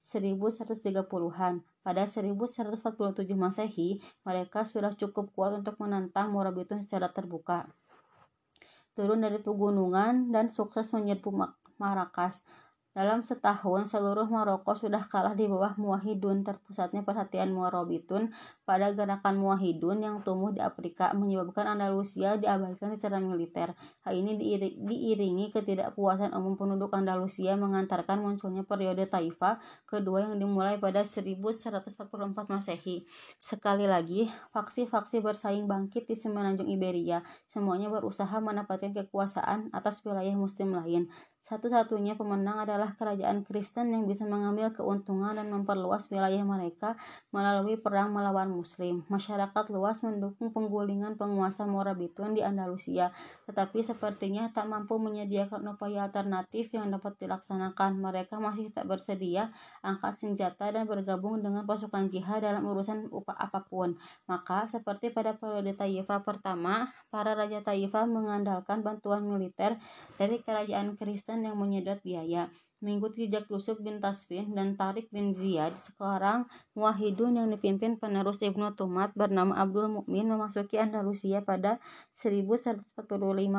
[0.00, 1.54] 1130-an.
[1.84, 7.68] Pada 1147 Masehi, mereka sudah cukup kuat untuk menantang Murabitun secara terbuka
[8.96, 11.30] turun dari pegunungan dan sukses menyerbu
[11.76, 12.40] Marakas.
[12.96, 16.48] Dalam setahun, seluruh Maroko sudah kalah di bawah Muwahidun.
[16.48, 18.32] Terpusatnya perhatian Muarobitun
[18.64, 23.76] pada gerakan Muwahidun yang tumbuh di Afrika menyebabkan Andalusia diabaikan secara militer.
[24.00, 24.40] Hal ini
[24.80, 33.04] diiringi ketidakpuasan umum penduduk Andalusia mengantarkan munculnya periode Taifa kedua yang dimulai pada 1144 Masehi.
[33.36, 37.20] Sekali lagi, faksi-faksi bersaing bangkit di semenanjung Iberia.
[37.44, 41.12] Semuanya berusaha mendapatkan kekuasaan atas wilayah muslim lain.
[41.46, 46.94] Satu-satunya pemenang adalah kerajaan Kristen yang bisa mengambil keuntungan dan memperluas wilayah mereka
[47.34, 49.02] melalui perang melawan Muslim.
[49.10, 53.10] Masyarakat luas mendukung penggulingan penguasa Morabitun di Andalusia,
[53.50, 57.98] tetapi sepertinya tak mampu menyediakan upaya alternatif yang dapat dilaksanakan.
[57.98, 59.50] Mereka masih tak bersedia
[59.82, 63.96] angkat senjata dan bergabung dengan pasukan jihad dalam urusan upah apa pun.
[64.28, 69.80] Maka, seperti pada periode Taifa pertama, para raja Taifa mengandalkan bantuan militer
[70.20, 72.52] dari kerajaan Kristen yang menyedot biaya.
[72.84, 76.44] Mengikuti jejak Yusuf bin Tasfin dan Tarik bin Ziyad, sekarang
[76.76, 81.80] Muwahidun yang dipimpin penerus Ibnu Tumat bernama Abdul Mukmin memasuki Andalusia pada
[82.20, 82.84] 1145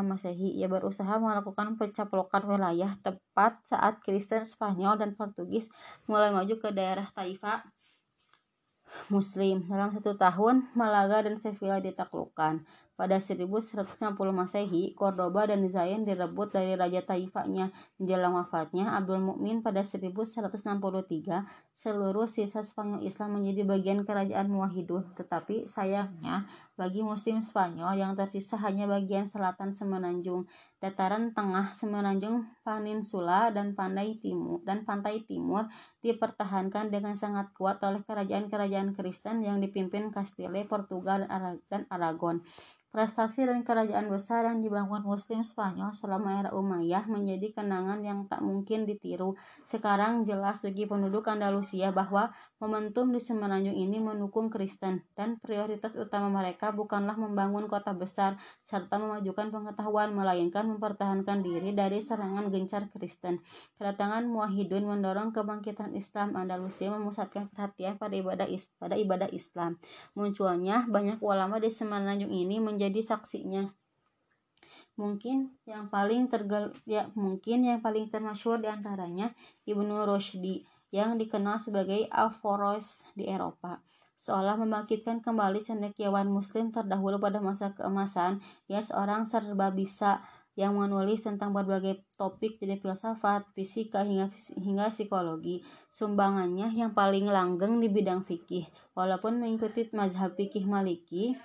[0.06, 0.62] Masehi.
[0.62, 5.66] Ia berusaha melakukan pencaplokan wilayah tepat saat Kristen Spanyol dan Portugis
[6.06, 7.66] mulai maju ke daerah Taifa
[9.10, 9.66] Muslim.
[9.66, 12.62] Dalam satu tahun, Malaga dan Sevilla ditaklukkan.
[12.98, 13.78] Pada 1160
[14.34, 17.70] Masehi, Cordoba dan Zayn direbut dari Raja Taifanya.
[18.02, 21.46] Menjelang wafatnya, Abdul Mukmin pada 1163,
[21.78, 25.14] seluruh sisa Spanyol Islam menjadi bagian kerajaan Muwahhidun.
[25.14, 30.46] Tetapi sayangnya, bagi Muslim Spanyol yang tersisa hanya bagian selatan semenanjung,
[30.78, 35.66] dataran tengah semenanjung Peninsula dan pantai timur dan pantai timur
[36.06, 41.26] dipertahankan dengan sangat kuat oleh kerajaan-kerajaan Kristen yang dipimpin Castile, Portugal,
[41.66, 42.46] dan Aragon.
[42.88, 48.40] Prestasi dan kerajaan besar yang dibangun Muslim Spanyol selama era Umayyah menjadi kenangan yang tak
[48.40, 49.36] mungkin ditiru.
[49.68, 56.42] Sekarang jelas bagi penduduk Andalusia bahwa Momentum di Semenanjung ini mendukung Kristen, dan prioritas utama
[56.42, 63.46] mereka bukanlah membangun kota besar serta memajukan pengetahuan, melainkan mempertahankan diri dari serangan gencar Kristen.
[63.78, 69.78] Kedatangan Muwahhidun mendorong kebangkitan Islam Andalusia memusatkan perhatian pada ibadah is pada ibadah Islam.
[70.18, 73.70] Munculnya banyak ulama di Semenanjung ini menjadi saksinya
[74.98, 79.30] mungkin yang paling tergal ya mungkin yang paling termasyhur di antaranya
[79.70, 80.66] Ibnu Rushdi
[80.98, 83.78] yang dikenal sebagai Averroes di Eropa
[84.18, 90.26] seolah membangkitkan kembali cendekiawan muslim terdahulu pada masa keemasan ia seorang serba bisa
[90.58, 95.62] yang menulis tentang berbagai topik dari filsafat, fisika hingga hingga psikologi.
[95.94, 98.66] Sumbangannya yang paling langgeng di bidang fikih.
[98.98, 101.38] Walaupun mengikuti mazhab fikih Maliki,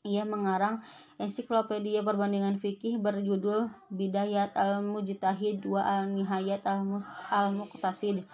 [0.00, 0.80] ia mengarang
[1.20, 6.64] ensiklopedia perbandingan fikih berjudul Bidayat al-Mujtahid wa al-Nihayat
[7.28, 8.24] al-Muqtasid.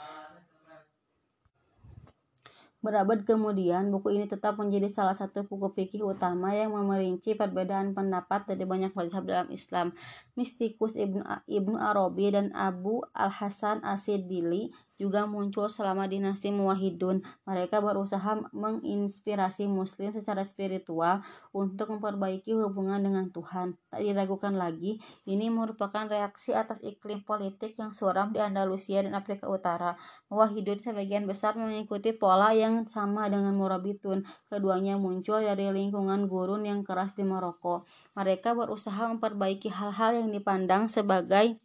[2.86, 8.46] Berabad kemudian, buku ini tetap menjadi salah satu buku fikih utama yang memerinci perbedaan pendapat
[8.46, 9.90] dari banyak mazhab dalam Islam.
[10.38, 17.20] Mistikus Ibnu, Ibnu Arabi dan Abu Al-Hasan Asidili juga muncul selama dinasti Muwahhidun.
[17.44, 21.20] Mereka berusaha menginspirasi muslim secara spiritual
[21.52, 23.76] untuk memperbaiki hubungan dengan Tuhan.
[23.92, 29.48] Tak diragukan lagi, ini merupakan reaksi atas iklim politik yang suram di Andalusia dan Afrika
[29.48, 30.00] Utara.
[30.32, 34.24] Muwahhidun sebagian besar mengikuti pola yang sama dengan Murabitun.
[34.48, 37.84] Keduanya muncul dari lingkungan gurun yang keras di Maroko.
[38.16, 41.60] Mereka berusaha memperbaiki hal-hal yang dipandang sebagai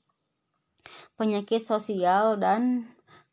[1.18, 2.90] penyakit sosial dan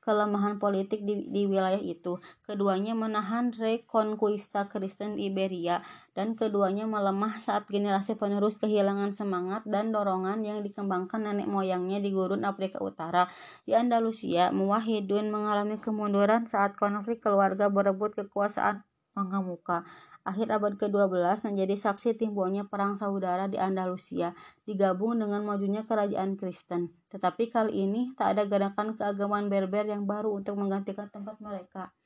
[0.08, 2.16] kelemahan politik di, di wilayah itu.
[2.48, 5.84] Keduanya menahan rekonquista Kristen Iberia
[6.16, 12.08] dan keduanya melemah saat generasi penerus kehilangan semangat dan dorongan yang dikembangkan nenek moyangnya di
[12.08, 13.28] gurun Afrika Utara.
[13.68, 18.80] Di Andalusia, Muwahhidun mengalami kemunduran saat konflik keluarga berebut kekuasaan
[19.12, 19.84] mengemuka
[20.28, 24.36] akhir abad ke-12 menjadi saksi timbulnya perang saudara di Andalusia,
[24.68, 26.92] digabung dengan majunya kerajaan Kristen.
[27.08, 31.96] Tetapi kali ini tak ada gerakan keagamaan Berber yang baru untuk menggantikan tempat mereka.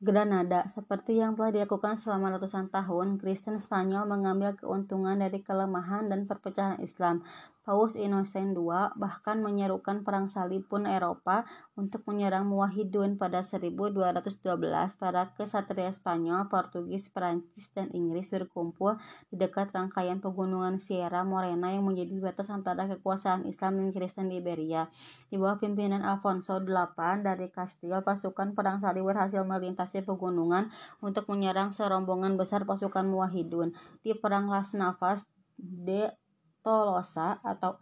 [0.00, 6.24] Granada, seperti yang telah dilakukan selama ratusan tahun, Kristen Spanyol mengambil keuntungan dari kelemahan dan
[6.24, 7.20] perpecahan Islam.
[7.70, 11.46] Paus Innocent II bahkan menyerukan perang salib pun Eropa
[11.78, 14.42] untuk menyerang Muwahhidun pada 1212
[14.98, 18.98] para kesatria Spanyol, Portugis, Perancis, dan Inggris berkumpul
[19.30, 24.42] di dekat rangkaian pegunungan Sierra Morena yang menjadi batas antara kekuasaan Islam dan Kristen di
[24.42, 24.90] Iberia.
[25.30, 31.70] Di bawah pimpinan Alfonso VIII dari Kastil, pasukan perang salib berhasil melintasi pegunungan untuk menyerang
[31.70, 33.78] serombongan besar pasukan Muwahhidun.
[34.02, 36.10] Di Perang Las Navas de
[36.60, 37.76] Tolosa atau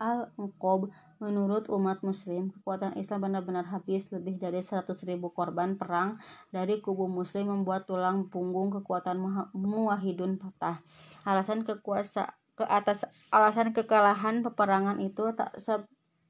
[0.00, 6.16] Al-Unqob menurut umat muslim, kekuatan Islam benar-benar habis lebih dari 100 ribu korban perang
[6.48, 9.20] dari kubu muslim membuat tulang punggung kekuatan
[9.52, 10.80] muwahidun patah.
[11.28, 15.56] Alasan kekuasa ke atas alasan kekalahan peperangan itu tak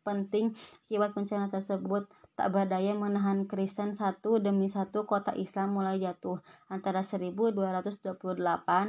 [0.00, 0.56] sepenting
[0.88, 6.40] akibat bencana tersebut tak berdaya menahan Kristen satu demi satu kota Islam mulai jatuh
[6.72, 8.16] antara 1228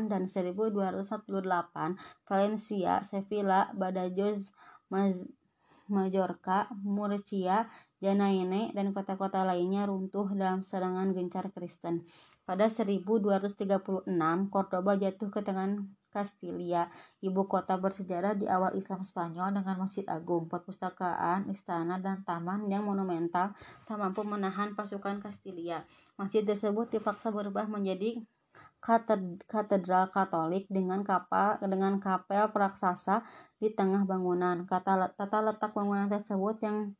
[0.07, 1.99] dan 1248
[2.31, 4.55] Valencia, Sevilla, Badajoz,
[4.87, 5.27] Maz
[5.91, 7.67] Majorca, Murcia,
[7.99, 12.07] Janaine, dan kota-kota lainnya runtuh dalam serangan gencar Kristen.
[12.47, 14.07] Pada 1236,
[14.47, 16.91] Cordoba jatuh ke tangan Castilia,
[17.23, 22.83] ibu kota bersejarah di awal Islam Spanyol dengan masjid agung, perpustakaan, istana, dan taman yang
[22.83, 23.55] monumental
[23.87, 25.87] tak mampu menahan pasukan Castilia.
[26.19, 28.19] Masjid tersebut dipaksa berubah menjadi
[29.47, 33.21] katedral Katolik dengan kapal dengan kapel raksasa
[33.61, 34.65] di tengah bangunan.
[34.65, 36.91] Kata tata letak bangunan tersebut yang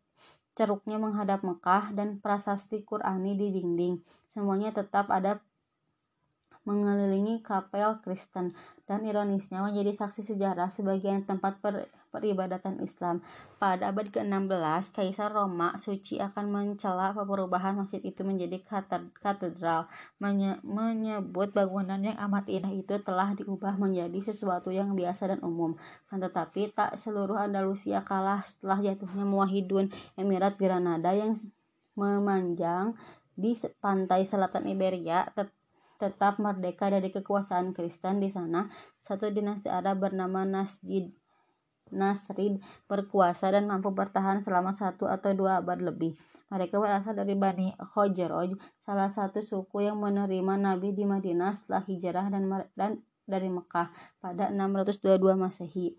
[0.54, 3.98] ceruknya menghadap Mekah dan prasasti Qurani di dinding.
[4.32, 5.42] Semuanya tetap ada
[6.62, 8.54] mengelilingi kapel Kristen
[8.86, 13.24] dan ironisnya menjadi saksi sejarah sebagian tempat per, peribadatan Islam.
[13.58, 18.62] Pada abad ke-16, Kaisar Roma suci akan mencela perubahan masjid itu menjadi
[19.18, 19.88] katedral,
[20.20, 25.80] menye, menyebut bangunan yang amat indah itu telah diubah menjadi sesuatu yang biasa dan umum.
[26.12, 31.34] Kan tetapi tak seluruh Andalusia kalah setelah jatuhnya Muwahhidun Emirat Granada yang
[31.96, 32.94] memanjang
[33.32, 35.32] di pantai selatan Iberia
[36.02, 38.66] tetap merdeka dari kekuasaan Kristen di sana,
[39.06, 41.14] satu dinasti Arab bernama Nasjid
[41.92, 46.16] Nasrid berkuasa dan mampu bertahan selama satu atau dua abad lebih.
[46.52, 52.28] Mereka berasal dari Bani Khojroj, salah satu suku yang menerima Nabi di Madinah setelah hijrah
[52.28, 52.44] dan,
[52.76, 52.92] dan
[53.24, 55.96] dari Mekah pada 622 Masehi.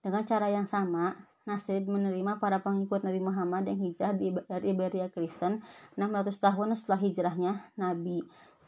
[0.00, 4.14] Dengan cara yang sama, Nasrid menerima para pengikut Nabi Muhammad yang hijrah
[4.46, 5.60] dari Iberia Kristen
[5.98, 8.22] 600 tahun setelah hijrahnya Nabi.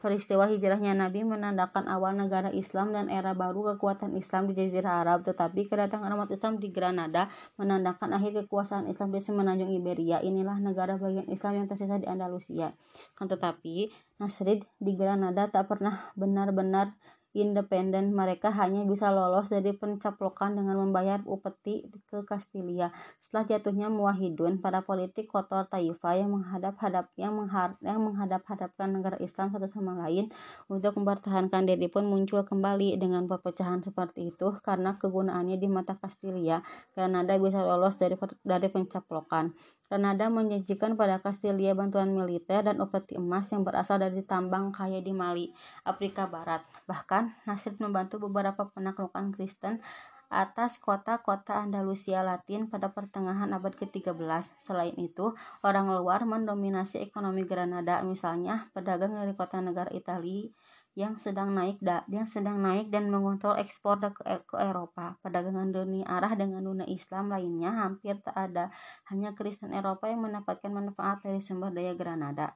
[0.05, 5.25] Peristiwa hijrahnya Nabi menandakan awal negara Islam dan era baru kekuatan Islam di Jazirah Arab,
[5.25, 10.21] tetapi kedatangan umat Islam di Granada menandakan akhir kekuasaan Islam di semenanjung Iberia.
[10.21, 12.77] Inilah negara bagian Islam yang tersisa di Andalusia.
[13.17, 16.93] Kan tetapi, Nasrid di Granada tak pernah benar-benar
[17.35, 22.95] independen, mereka hanya bisa lolos dari pencaplokan dengan membayar upeti ke Kastilia.
[23.19, 29.51] Setelah jatuhnya Muwahidun, para politik kotor Taifa yang menghadap-hadap yang, menghadap, yang menghadap-hadapkan negara Islam
[29.51, 30.31] satu sama lain
[30.71, 36.63] untuk mempertahankan diri pun muncul kembali dengan perpecahan seperti itu karena kegunaannya di mata Kastilia.
[36.95, 38.15] Granada bisa lolos dari
[38.47, 39.51] dari pencaplokan.
[39.89, 45.13] Granada menjanjikan pada Kastilia bantuan militer dan upeti emas yang berasal dari tambang kaya di
[45.13, 45.53] Mali,
[45.85, 46.65] Afrika Barat.
[46.89, 49.85] Bahkan, Nasir membantu beberapa penaklukan Kristen
[50.33, 54.19] atas kota-kota Andalusia Latin pada pertengahan abad ke-13.
[54.59, 60.51] Selain itu, orang luar mendominasi ekonomi Granada, misalnya pedagang dari kota negara Italia
[60.95, 65.19] yang sedang naik da, yang sedang naik dan mengontrol ekspor ke, ke Eropa.
[65.19, 68.71] Perdagangan dunia arah dengan dunia Islam lainnya hampir tak ada.
[69.11, 72.55] Hanya Kristen Eropa yang mendapatkan manfaat dari sumber daya Granada.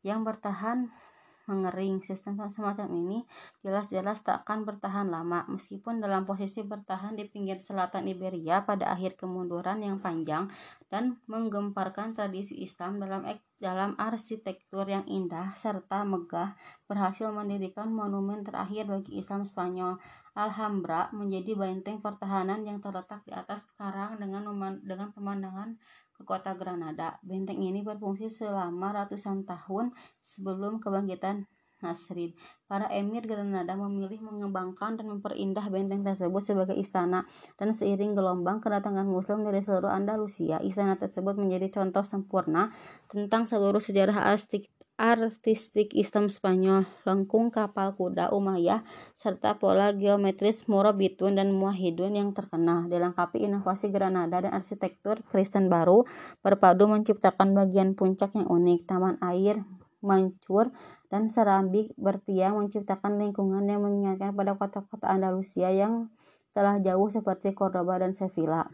[0.00, 0.88] Yang bertahan
[1.48, 2.04] mengering.
[2.04, 3.24] Sistem semacam ini
[3.64, 9.16] jelas-jelas tak akan bertahan lama, meskipun dalam posisi bertahan di pinggir selatan Iberia pada akhir
[9.16, 10.52] kemunduran yang panjang
[10.92, 13.24] dan menggemparkan tradisi Islam dalam
[13.58, 16.54] dalam arsitektur yang indah serta megah
[16.86, 19.98] berhasil mendirikan monumen terakhir bagi Islam Spanyol.
[20.38, 24.46] Alhambra menjadi benteng pertahanan yang terletak di atas karang dengan
[24.86, 25.74] dengan pemandangan
[26.18, 27.22] ke kota Granada.
[27.22, 31.46] Benteng ini berfungsi selama ratusan tahun sebelum kebangkitan
[31.78, 32.34] Nasrid.
[32.66, 37.22] Para emir Granada memilih mengembangkan dan memperindah benteng tersebut sebagai istana
[37.54, 42.74] dan seiring gelombang kedatangan muslim dari seluruh Andalusia, istana tersebut menjadi contoh sempurna
[43.06, 44.68] tentang seluruh sejarah artistik
[44.98, 48.82] artistik Islam Spanyol, lengkung kapal kuda Umayyah,
[49.14, 56.02] serta pola geometris Murabitun dan Muahidun yang terkenal, dilengkapi inovasi Granada dan arsitektur Kristen baru,
[56.42, 59.62] berpadu menciptakan bagian puncak yang unik, taman air,
[60.02, 60.74] mancur,
[61.06, 66.10] dan serambik bertiang menciptakan lingkungan yang mengingatkan pada kota-kota Andalusia yang
[66.52, 68.66] telah jauh seperti Cordoba dan Sevilla.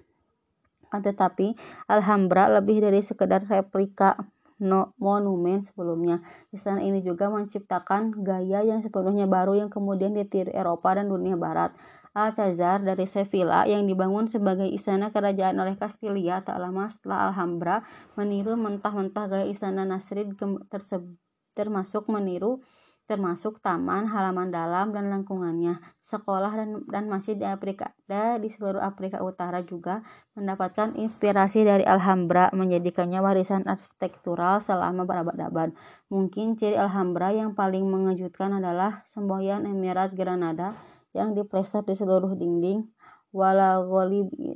[0.89, 1.53] Tetapi
[1.85, 4.25] Alhambra lebih dari sekedar replika
[4.65, 6.25] no, monumen sebelumnya.
[6.51, 11.77] Istana ini juga menciptakan gaya yang sepenuhnya baru yang kemudian ditiru Eropa dan dunia Barat.
[12.15, 17.83] Alcazar dari Sevilla yang dibangun sebagai istana kerajaan oleh Castilla tak lama setelah Alhambra
[18.15, 20.39] meniru mentah-mentah gaya istana Nasrid
[20.71, 21.19] tersebut
[21.55, 22.61] termasuk meniru
[23.05, 25.77] termasuk taman, halaman dalam, dan lingkungannya.
[26.01, 30.01] Sekolah dan, dan masjid di Afrika dan di seluruh Afrika Utara juga
[30.37, 35.77] mendapatkan inspirasi dari Alhambra menjadikannya warisan arsitektural selama berabad-abad.
[36.09, 40.73] Mungkin ciri Alhambra yang paling mengejutkan adalah semboyan Emirat Granada
[41.13, 42.89] yang diplester di seluruh dinding
[43.35, 43.83] wala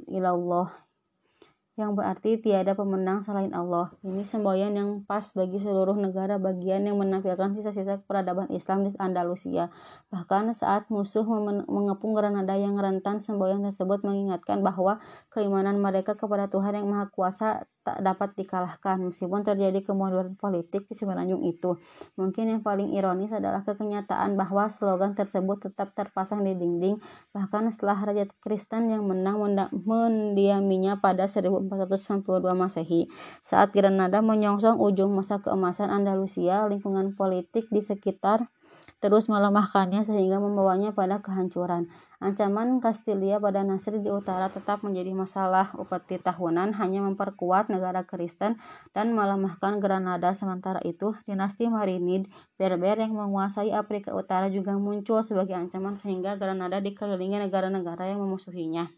[0.06, 0.70] ilallah
[1.78, 3.94] yang berarti tiada pemenang selain Allah.
[4.02, 9.70] Ini semboyan yang pas bagi seluruh negara bagian yang menampilkan sisa-sisa peradaban Islam di Andalusia.
[10.10, 11.22] Bahkan saat musuh
[11.70, 14.98] mengepung Granada yang rentan, semboyan tersebut mengingatkan bahwa
[15.30, 20.94] keimanan mereka kepada Tuhan yang Maha Kuasa tak dapat dikalahkan meskipun terjadi kemunduran politik di
[20.94, 21.80] semenanjung itu.
[22.20, 27.00] Mungkin yang paling ironis adalah kekenyataan bahwa slogan tersebut tetap terpasang di dinding
[27.32, 29.40] bahkan setelah Raja Kristen yang menang
[29.72, 33.08] mendiaminya pada 1492 Masehi.
[33.40, 38.50] Saat Granada menyongsong ujung masa keemasan Andalusia, lingkungan politik di sekitar
[38.98, 41.86] terus melemahkannya sehingga membawanya pada kehancuran.
[42.18, 48.58] Ancaman Kastilia pada Nasir di utara tetap menjadi masalah upeti tahunan hanya memperkuat negara Kristen
[48.90, 50.34] dan melemahkan Granada.
[50.34, 52.26] Sementara itu, dinasti Marinid
[52.58, 58.90] Berber yang menguasai Afrika Utara juga muncul sebagai ancaman sehingga Granada dikelilingi negara-negara yang memusuhinya.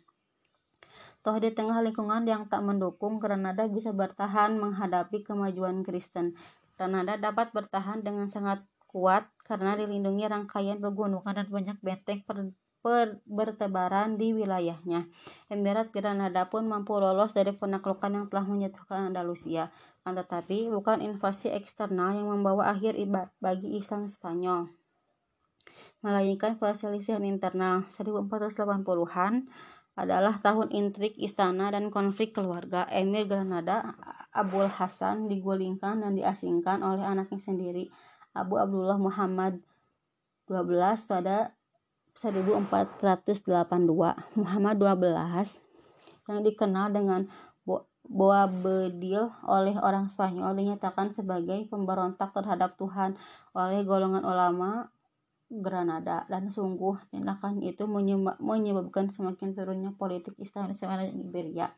[1.20, 6.32] Toh di tengah lingkungan yang tak mendukung, Granada bisa bertahan menghadapi kemajuan Kristen.
[6.80, 13.18] Granada dapat bertahan dengan sangat kuat karena dilindungi rangkaian pegunungan dan banyak benteng per, per,
[13.26, 15.10] bertebaran di wilayahnya.
[15.50, 19.74] Emirat Granada pun mampu lolos dari penaklukan yang telah menjatuhkan Andalusia.
[20.06, 22.94] Tetapi bukan invasi eksternal yang membawa akhir
[23.42, 24.70] bagi Islam Spanyol
[26.00, 29.48] melainkan perselisihan internal 1480-an
[30.00, 32.88] adalah tahun intrik istana dan konflik keluarga.
[32.88, 33.92] Emir Granada
[34.32, 37.92] Abul Hasan digulingkan dan diasingkan oleh anaknya sendiri
[38.34, 39.62] Abu Abdullah Muhammad
[40.46, 41.54] 12 pada
[42.14, 45.58] 1482 Muhammad 12
[46.30, 47.26] yang dikenal dengan
[48.10, 53.14] Boabdil oleh orang Spanyol dinyatakan sebagai pemberontak terhadap Tuhan
[53.54, 54.90] oleh golongan ulama
[55.50, 57.86] Granada dan sungguh tindakan itu
[58.38, 60.78] menyebabkan semakin turunnya politik Islam di
[61.22, 61.70] Iberia.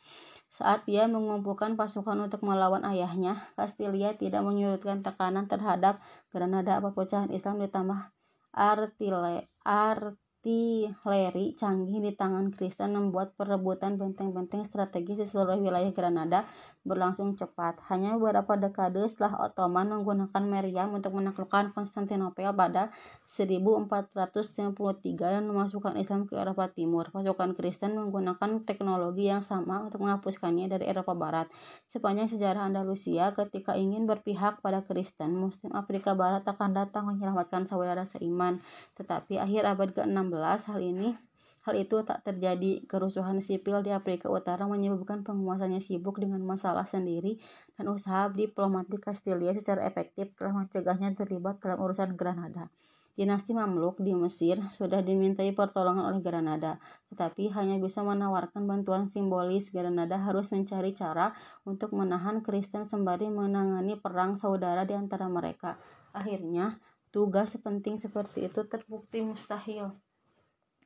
[0.53, 7.65] Saat dia mengumpulkan pasukan untuk melawan ayahnya, Castilla tidak menyurutkan tekanan terhadap Granada perpecahan Islam
[7.65, 8.13] ditambah
[8.53, 16.43] artile, art artileri canggih di tangan Kristen membuat perebutan benteng-benteng strategis di seluruh wilayah Granada
[16.83, 17.79] berlangsung cepat.
[17.87, 22.91] Hanya beberapa dekade setelah Ottoman menggunakan meriam untuk menaklukkan Konstantinopel pada
[23.31, 27.09] 1453 dan memasukkan Islam ke Eropa Timur.
[27.15, 31.47] Pasukan Kristen menggunakan teknologi yang sama untuk menghapuskannya dari Eropa Barat.
[31.87, 38.03] Sepanjang sejarah Andalusia, ketika ingin berpihak pada Kristen, Muslim Afrika Barat akan datang menyelamatkan saudara
[38.03, 38.59] seiman.
[38.99, 41.15] Tetapi akhir abad ke-16 hal ini
[41.63, 42.83] Hal itu tak terjadi.
[42.91, 47.39] Kerusuhan sipil di Afrika Utara menyebabkan penguasanya sibuk dengan masalah sendiri
[47.79, 52.67] dan usaha diplomatik Kastilia secara efektif telah mencegahnya terlibat dalam urusan Granada.
[53.13, 56.81] Dinasti Mamluk di Mesir sudah dimintai pertolongan oleh Granada,
[57.13, 59.69] tetapi hanya bisa menawarkan bantuan simbolis.
[59.71, 61.31] Granada harus mencari cara
[61.63, 65.77] untuk menahan Kristen sembari menangani perang saudara di antara mereka.
[66.17, 66.81] Akhirnya,
[67.13, 69.93] tugas sepenting seperti itu terbukti mustahil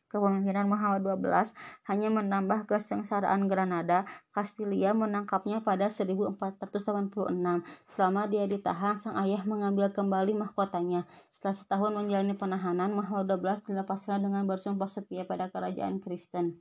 [0.09, 1.55] kepemimpinan Muhammad XII
[1.91, 7.33] hanya menambah kesengsaraan Granada, Castilla menangkapnya pada 1486.
[7.91, 11.05] Selama dia ditahan, sang ayah mengambil kembali mahkotanya.
[11.35, 16.59] Setelah setahun menjalani penahanan, Muhammad XII dilepaskan dengan bersumpah setia pada kerajaan Kristen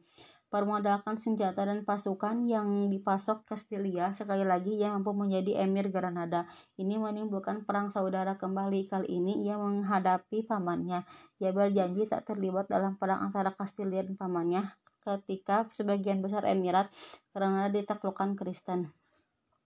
[0.55, 6.47] permodalkan senjata dan pasukan yang dipasok Castilla sekali lagi ia mampu menjadi emir Granada.
[6.79, 8.87] Ini menimbulkan perang saudara kembali.
[8.87, 11.03] Kali ini ia menghadapi pamannya.
[11.43, 14.63] Ia berjanji tak terlibat dalam perang antara Castilla dan pamannya
[15.03, 16.87] ketika sebagian besar emirat
[17.35, 18.95] Granada ditaklukkan Kristen.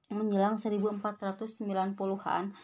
[0.09, 2.57] Menjelang 1490-an,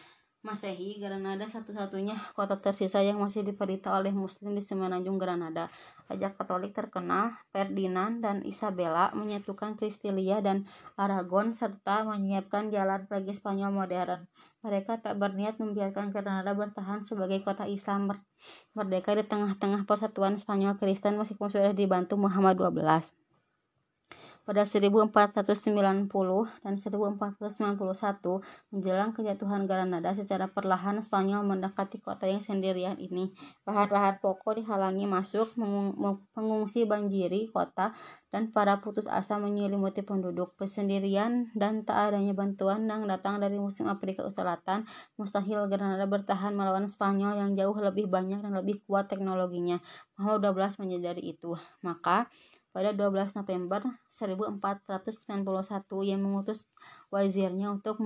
[0.46, 5.66] Masehi, Granada satu-satunya kota tersisa yang masih diperita oleh muslim di semenanjung Granada.
[6.06, 13.74] Raja Katolik terkenal, Ferdinand dan Isabella menyatukan Kristilia dan Aragon serta menyiapkan jalan bagi Spanyol
[13.74, 14.30] modern.
[14.62, 18.14] Mereka tak berniat membiarkan Granada bertahan sebagai kota Islam
[18.70, 23.15] merdeka di tengah-tengah persatuan Spanyol Kristen meskipun sudah dibantu Muhammad XII
[24.46, 26.06] pada 1490
[26.62, 33.34] dan 1491 menjelang kejatuhan Granada secara perlahan Spanyol mendekati kota yang sendirian ini.
[33.66, 35.58] Bahan-bahan pokok dihalangi masuk,
[36.38, 37.90] mengungsi banjiri kota
[38.30, 40.54] dan para putus asa menyelimuti penduduk.
[40.54, 44.86] Pesendirian dan tak adanya bantuan yang datang dari Muslim Afrika Selatan,
[45.18, 49.82] mustahil Granada bertahan melawan Spanyol yang jauh lebih banyak dan lebih kuat teknologinya.
[50.14, 51.58] Muhammad 12 menyadari itu.
[51.82, 52.30] Maka
[52.76, 53.80] pada 12 November
[54.12, 55.40] 1491
[56.04, 56.68] ia mengutus
[57.08, 57.96] wazirnya untuk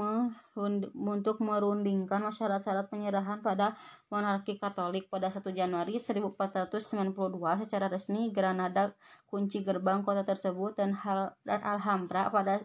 [0.94, 3.74] untuk merundingkan syarat-syarat penyerahan pada
[4.14, 5.10] monarki Katolik.
[5.10, 8.94] Pada 1 Januari 1492 secara resmi Granada
[9.26, 12.62] kunci gerbang kota tersebut dan hal dan Alhambra pada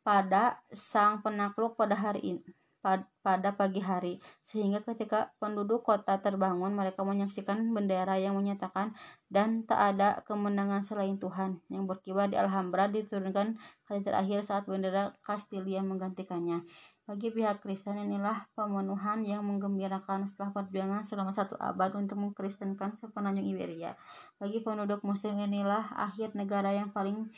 [0.00, 2.63] pada sang penakluk pada hari ini
[3.24, 8.92] pada pagi hari, sehingga ketika penduduk kota terbangun, mereka menyaksikan bendera yang menyatakan
[9.32, 13.56] dan tak ada kemenangan selain Tuhan yang berkibar di Alhambra diturunkan
[13.88, 16.68] kali terakhir saat bendera Castilla menggantikannya.
[17.08, 23.44] Bagi pihak Kristen inilah pemenuhan yang menggembirakan setelah perjuangan selama satu abad untuk mengkristenkan sepenanjung
[23.44, 23.96] Iberia.
[24.36, 27.28] Bagi penduduk muslim inilah akhir negara yang paling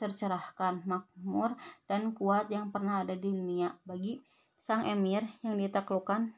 [0.00, 1.54] tercerahkan, makmur,
[1.86, 3.76] dan kuat yang pernah ada di dunia.
[3.86, 4.18] Bagi
[4.64, 6.32] Sang emir yang ditaklukkan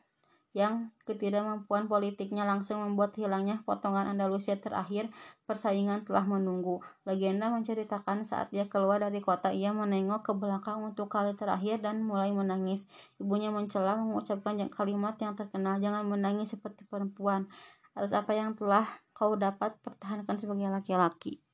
[0.57, 5.13] yang ketidakmampuan politiknya langsung membuat hilangnya potongan Andalusia terakhir,
[5.45, 6.81] persaingan telah menunggu.
[7.05, 12.01] Legenda menceritakan saat dia keluar dari kota, ia menengok ke belakang untuk kali terakhir dan
[12.01, 12.89] mulai menangis.
[13.21, 17.53] Ibunya mencela mengucapkan kalimat yang terkenal, jangan menangis seperti perempuan.
[17.93, 21.46] Atas apa yang telah kau dapat pertahankan sebagai laki-laki.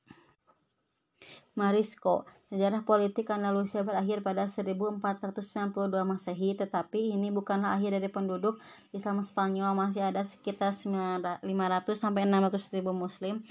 [1.53, 2.25] Marisco.
[2.53, 5.73] Sejarah politik Andalusia berakhir pada 1492
[6.05, 8.61] Masehi, tetapi ini bukanlah akhir dari penduduk
[8.93, 9.73] Islam Spanyol.
[9.73, 11.41] Masih ada sekitar 500
[11.97, 13.41] sampai 600 ribu muslim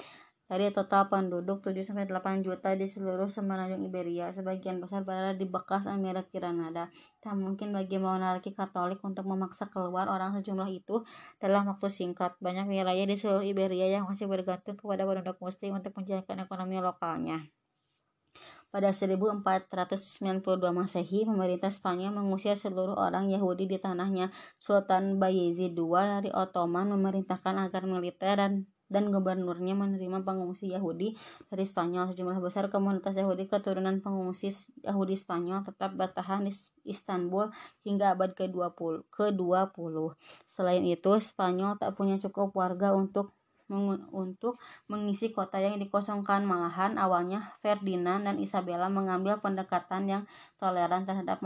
[0.53, 4.29] dari total penduduk 7 sampai 8 juta di seluruh semenanjung Iberia.
[4.35, 6.93] Sebagian besar berada di bekas Emirat Granada.
[7.25, 11.09] Tak mungkin bagi monarki Katolik untuk memaksa keluar orang sejumlah itu
[11.41, 12.37] dalam waktu singkat.
[12.37, 17.62] Banyak wilayah di seluruh Iberia yang masih bergantung kepada penduduk muslim untuk menjalankan ekonomi lokalnya.
[18.73, 24.33] Pada 1492 Masehi, pemerintah Spanyol mengusir seluruh orang Yahudi di tanahnya.
[24.57, 31.17] Sultan Bayezid II dari Ottoman memerintahkan agar militer dan dan gubernurnya menerima pengungsi Yahudi
[31.49, 32.13] dari Spanyol.
[32.13, 34.53] Sejumlah besar komunitas Yahudi keturunan pengungsi
[34.85, 36.53] Yahudi Spanyol tetap bertahan di
[36.85, 37.49] Istanbul
[37.89, 39.09] hingga abad ke-20.
[39.09, 39.97] ke-20.
[40.53, 43.33] Selain itu, Spanyol tak punya cukup warga untuk
[44.13, 46.45] untuk mengisi kota yang dikosongkan.
[46.45, 50.23] Malahan awalnya Ferdinand dan Isabella mengambil pendekatan yang
[50.61, 51.43] toleran terhadap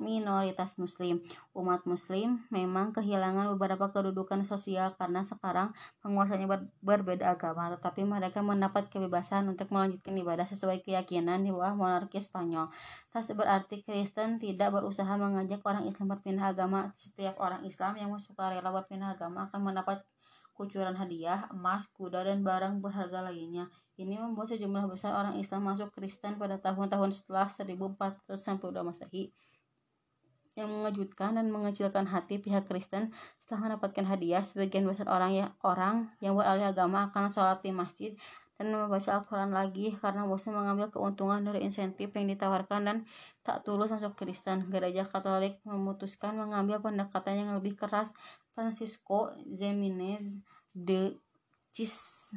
[0.00, 1.20] minoritas muslim.
[1.52, 8.40] Umat muslim memang kehilangan beberapa kedudukan sosial karena sekarang penguasanya ber berbeda agama, tetapi mereka
[8.40, 12.72] mendapat kebebasan untuk melanjutkan ibadah sesuai keyakinan di bawah monarki Spanyol.
[13.12, 16.96] Tas berarti Kristen tidak berusaha mengajak orang Islam berpindah agama.
[16.96, 20.00] Setiap orang Islam yang rela berpindah agama akan mendapat
[20.52, 23.72] kucuran hadiah, emas, kuda, dan barang berharga lainnya.
[23.96, 29.32] Ini membuat sejumlah besar orang Islam masuk Kristen pada tahun-tahun setelah 1492 Masehi.
[30.52, 36.12] Yang mengejutkan dan mengecilkan hati pihak Kristen setelah mendapatkan hadiah, sebagian besar orang ya orang
[36.20, 38.12] yang beralih agama akan sholat di masjid
[38.60, 42.96] dan membaca Al-Quran lagi karena Muslim mengambil keuntungan dari insentif yang ditawarkan dan
[43.42, 44.68] tak tulus masuk Kristen.
[44.68, 48.12] Gereja Katolik memutuskan mengambil pendekatan yang lebih keras
[48.52, 50.38] Francisco Jimenez
[50.76, 51.16] de
[51.72, 52.36] Cis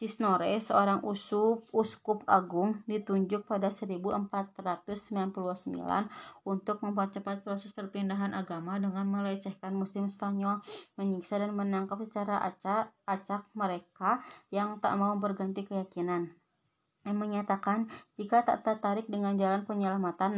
[0.00, 4.88] Cisnore, seorang uskup, uskup agung, ditunjuk pada 1499
[6.48, 10.64] untuk mempercepat proses perpindahan agama dengan melecehkan muslim Spanyol,
[10.96, 16.32] menyiksa dan menangkap secara acak, acak mereka yang tak mau berganti keyakinan.
[17.04, 20.32] Yang menyatakan jika tak tertarik dengan jalan penyelamatan,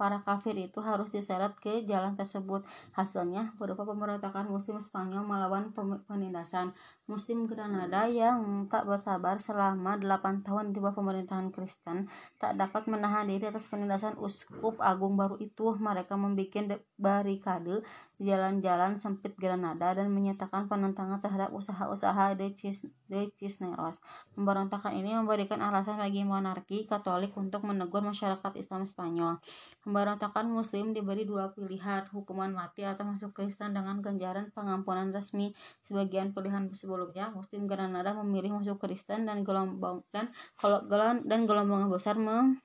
[0.00, 2.64] para kafir itu harus diseret ke jalan tersebut.
[2.96, 5.76] Hasilnya berupa pemberontakan Muslim Spanyol melawan
[6.08, 6.72] penindasan
[7.04, 12.08] Muslim Granada yang tak bersabar selama 8 tahun di bawah pemerintahan Kristen
[12.40, 15.76] tak dapat menahan diri atas penindasan uskup agung baru itu.
[15.76, 17.84] Mereka membuat barikade
[18.20, 24.04] jalan-jalan sempit Granada dan menyatakan penentangan terhadap usaha-usaha de, Cis, de Cisneros.
[24.36, 29.40] Pemberontakan ini memberikan alasan bagi monarki Katolik untuk menegur masyarakat Islam Spanyol.
[29.80, 35.56] Pemberontakan Muslim diberi dua pilihan, hukuman mati atau masuk Kristen dengan ganjaran pengampunan resmi.
[35.80, 40.28] Sebagian pilihan sebelumnya, Muslim Granada memilih masuk Kristen dan gelombang dan
[40.60, 40.84] kalau
[41.24, 42.60] dan gelombang besar mem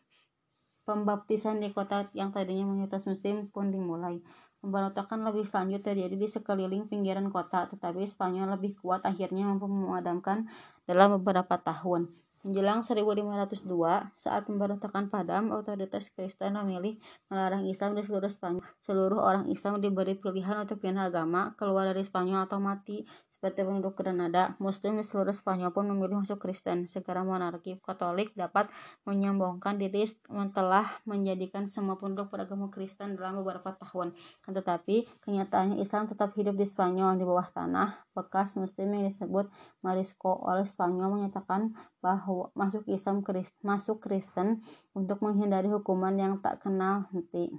[0.85, 4.21] pembaptisan di kota yang tadinya mayoritas Muslim pun dimulai.
[4.65, 10.49] Pemberontakan lebih selanjut terjadi di sekeliling pinggiran kota, tetapi Spanyol lebih kuat akhirnya mampu memadamkan
[10.89, 12.24] dalam beberapa tahun.
[12.45, 18.61] Menjelang 1502, saat pemberontakan padam, otoritas Kristen memilih melarang Islam di seluruh Spanyol.
[18.85, 23.01] Seluruh orang Islam diberi pilihan untuk pindah agama, keluar dari Spanyol atau mati,
[23.33, 24.53] seperti penduduk Granada.
[24.61, 26.85] Muslim di seluruh Spanyol pun memilih masuk Kristen.
[26.85, 28.69] Sekarang monarki Katolik dapat
[29.09, 30.05] menyombongkan diri
[30.53, 34.13] telah menjadikan semua penduduk beragama Kristen dalam beberapa tahun.
[34.45, 38.05] Tetapi, kenyataannya Islam tetap hidup di Spanyol di bawah tanah.
[38.13, 39.49] Bekas Muslim yang disebut
[39.81, 41.73] Marisco oleh Spanyol menyatakan
[42.05, 43.21] bahwa masuk Islam
[43.63, 44.63] masuk Kristen
[44.97, 47.51] untuk menghindari hukuman yang tak kenal henti.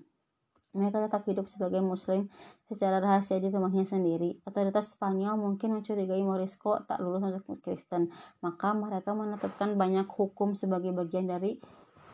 [0.76, 2.28] Mereka tetap hidup sebagai muslim
[2.68, 4.36] secara rahasia di rumahnya sendiri.
[4.44, 8.12] Otoritas Spanyol mungkin mencurigai Morisco tak lulus masuk Kristen,
[8.44, 11.56] maka mereka menetapkan banyak hukum sebagai bagian dari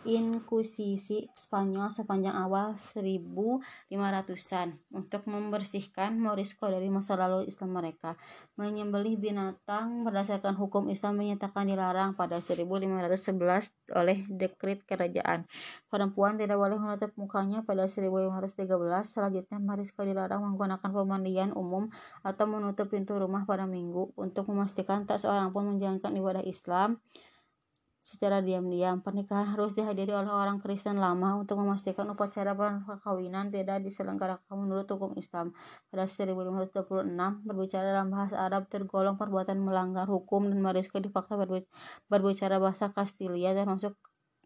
[0.03, 8.19] Inkuisisi Spanyol sepanjang awal 1500-an untuk membersihkan Morisco dari masa lalu Islam mereka.
[8.59, 13.15] Menyembelih binatang berdasarkan hukum Islam menyatakan dilarang pada 1511
[13.95, 15.47] oleh dekrit kerajaan.
[15.87, 19.07] Perempuan tidak boleh menutup mukanya pada 1513.
[19.07, 21.95] Selanjutnya Morisco dilarang menggunakan pemandian umum
[22.27, 26.99] atau menutup pintu rumah pada minggu untuk memastikan tak seorang pun menjalankan ibadah Islam
[28.03, 28.99] secara diam-diam.
[29.01, 35.15] Pernikahan harus dihadiri oleh orang Kristen lama untuk memastikan upacara perkawinan tidak diselenggarakan menurut hukum
[35.15, 35.55] Islam.
[35.89, 41.39] Pada 1526, berbicara dalam bahasa Arab tergolong perbuatan melanggar hukum dan Mariska dipaksa
[42.11, 43.95] berbicara bahasa Kastilia termasuk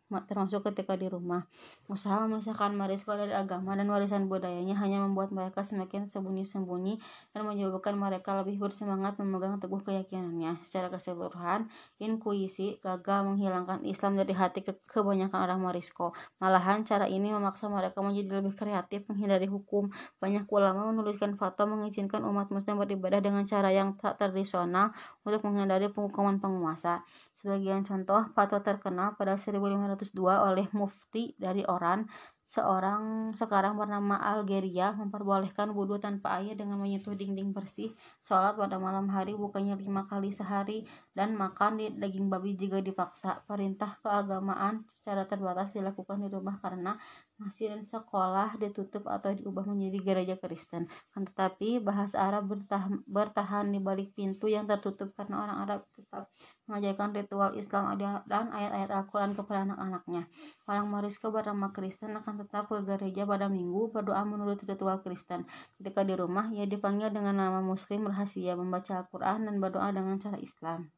[0.06, 1.42] termasuk ketika di rumah.
[1.90, 7.02] Usaha memisahkan Marisko dari agama dan warisan budayanya hanya membuat mereka semakin sembunyi-sembunyi
[7.34, 10.62] dan menyebabkan mereka lebih bersemangat memegang teguh keyakinannya.
[10.62, 11.66] Secara keseluruhan,
[11.98, 16.14] inkuisi gagal menghilangkan Islam dari hati ke kebanyakan orang Marisko.
[16.38, 19.90] Malahan, cara ini memaksa mereka menjadi lebih kreatif menghindari hukum.
[20.22, 24.94] Banyak ulama menuliskan fatwa mengizinkan umat muslim beribadah dengan cara yang tak tradisional
[25.26, 27.02] untuk menghindari penghukuman penguasa.
[27.34, 32.04] Sebagian contoh fatwa terkenal pada 1500 1902 oleh mufti dari Oran,
[32.46, 37.90] seorang sekarang bernama Algeria memperbolehkan wudhu tanpa air dengan menyentuh dinding bersih,
[38.22, 43.42] sholat pada malam hari bukannya lima kali sehari, dan makan di daging babi jika dipaksa.
[43.50, 46.94] Perintah keagamaan secara terbatas dilakukan di rumah karena
[47.36, 50.88] masjid dan sekolah ditutup atau diubah menjadi gereja Kristen.
[51.12, 56.32] Kan tetapi bahasa Arab bertahan, bertahan di balik pintu yang tertutup karena orang Arab tetap
[56.66, 57.94] mengajarkan ritual Islam
[58.26, 60.22] dan ayat-ayat Al-Quran kepada anak-anaknya.
[60.66, 65.44] Orang Morisco bernama Kristen akan tetap ke gereja pada minggu berdoa menurut ritual Kristen.
[65.76, 70.40] Ketika di rumah, ia dipanggil dengan nama Muslim rahasia, membaca Al-Quran dan berdoa dengan cara
[70.40, 70.90] Islam.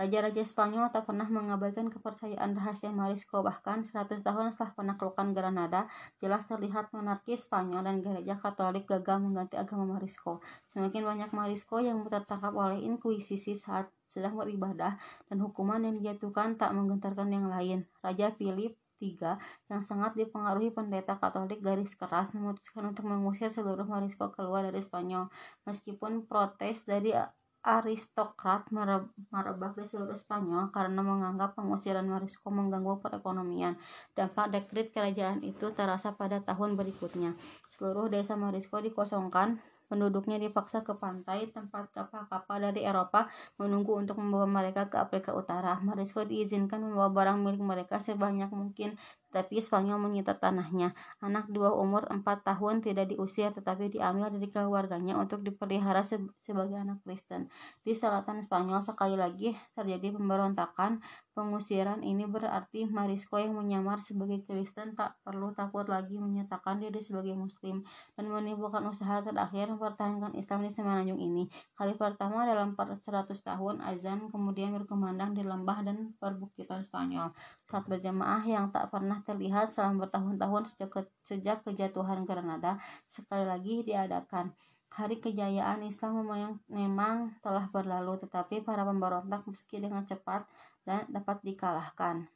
[0.00, 5.92] Raja-raja Spanyol tak pernah mengabaikan kepercayaan rahasia Marisco bahkan 100 tahun setelah penaklukan Granada
[6.24, 10.40] jelas terlihat monarki Spanyol dan gereja Katolik gagal mengganti agama Marisco.
[10.72, 14.96] Semakin banyak Marisco yang tertangkap oleh inkuisisi saat sedang beribadah
[15.28, 17.84] dan hukuman yang dijatuhkan tak menggentarkan yang lain.
[18.00, 19.36] Raja Philip III
[19.68, 25.28] yang sangat dipengaruhi pendeta Katolik garis keras memutuskan untuk mengusir seluruh Marisco keluar dari Spanyol
[25.68, 27.12] meskipun protes dari
[27.60, 33.76] aristokrat merebak di seluruh Spanyol karena menganggap pengusiran Morisco mengganggu perekonomian.
[34.16, 37.36] Dampak dekret kerajaan itu terasa pada tahun berikutnya.
[37.68, 43.26] Seluruh desa Morisco dikosongkan Penduduknya dipaksa ke pantai tempat kapal-kapal dari Eropa
[43.58, 45.82] menunggu untuk membawa mereka ke Afrika Utara.
[45.82, 48.94] Morisco diizinkan membawa barang milik mereka sebanyak mungkin
[49.30, 50.94] tapi Spanyol menyita tanahnya.
[51.22, 56.76] Anak bawah umur 4 tahun tidak diusir tetapi diambil dari keluarganya untuk dipelihara se sebagai
[56.76, 57.46] anak Kristen.
[57.86, 60.98] Di selatan Spanyol sekali lagi terjadi pemberontakan.
[61.30, 67.38] Pengusiran ini berarti Marisco yang menyamar sebagai Kristen tak perlu takut lagi menyatakan diri sebagai
[67.38, 67.86] Muslim
[68.18, 71.46] dan menimbulkan usaha terakhir mempertahankan Islam di semenanjung ini.
[71.78, 77.30] Kali pertama dalam 400 tahun azan kemudian berkembang di lembah dan perbukitan Spanyol.
[77.70, 80.90] Saat berjamaah yang tak pernah terlihat selama bertahun-tahun sejak,
[81.22, 84.52] sejak kejatuhan Granada sekali lagi diadakan.
[84.90, 90.44] Hari kejayaan Islam memang, memang telah berlalu, tetapi para pemberontak meski dengan cepat
[90.82, 92.26] dan dapat dikalahkan.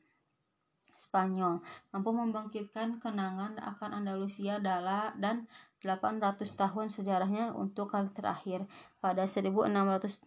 [0.95, 1.59] Spanyol
[1.91, 5.51] mampu membangkitkan kenangan akan Andalusia dan
[5.85, 8.65] 800 tahun sejarahnya untuk kali terakhir.
[9.05, 10.25] Pada 1614,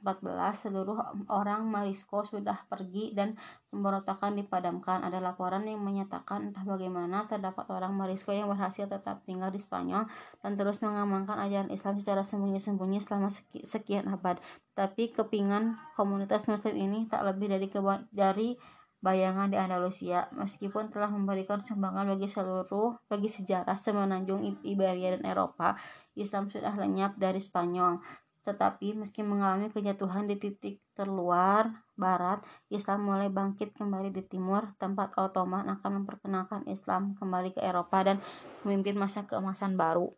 [0.53, 1.01] seluruh
[1.33, 3.33] orang Marisco sudah pergi dan
[3.73, 5.01] pemberontakan dipadamkan.
[5.01, 10.05] Ada laporan yang menyatakan entah bagaimana terdapat orang Marisco yang berhasil tetap tinggal di Spanyol
[10.45, 13.33] dan terus mengamankan ajaran Islam secara sembunyi-sembunyi selama
[13.65, 14.37] sekian abad.
[14.77, 17.67] Tapi kepingan komunitas muslim ini tak lebih dari
[18.13, 18.49] dari
[18.97, 25.77] bayangan di Andalusia meskipun telah memberikan sumbangan bagi seluruh bagi sejarah semenanjung Iberia dan Eropa
[26.17, 28.01] Islam sudah lenyap dari Spanyol.
[28.47, 31.67] Tetapi meski mengalami kejatuhan di titik terluar
[31.99, 32.39] barat
[32.71, 38.17] Islam mulai bangkit kembali di timur tempat Ottoman akan memperkenalkan Islam kembali ke Eropa dan
[38.63, 40.15] memimpin masa keemasan baru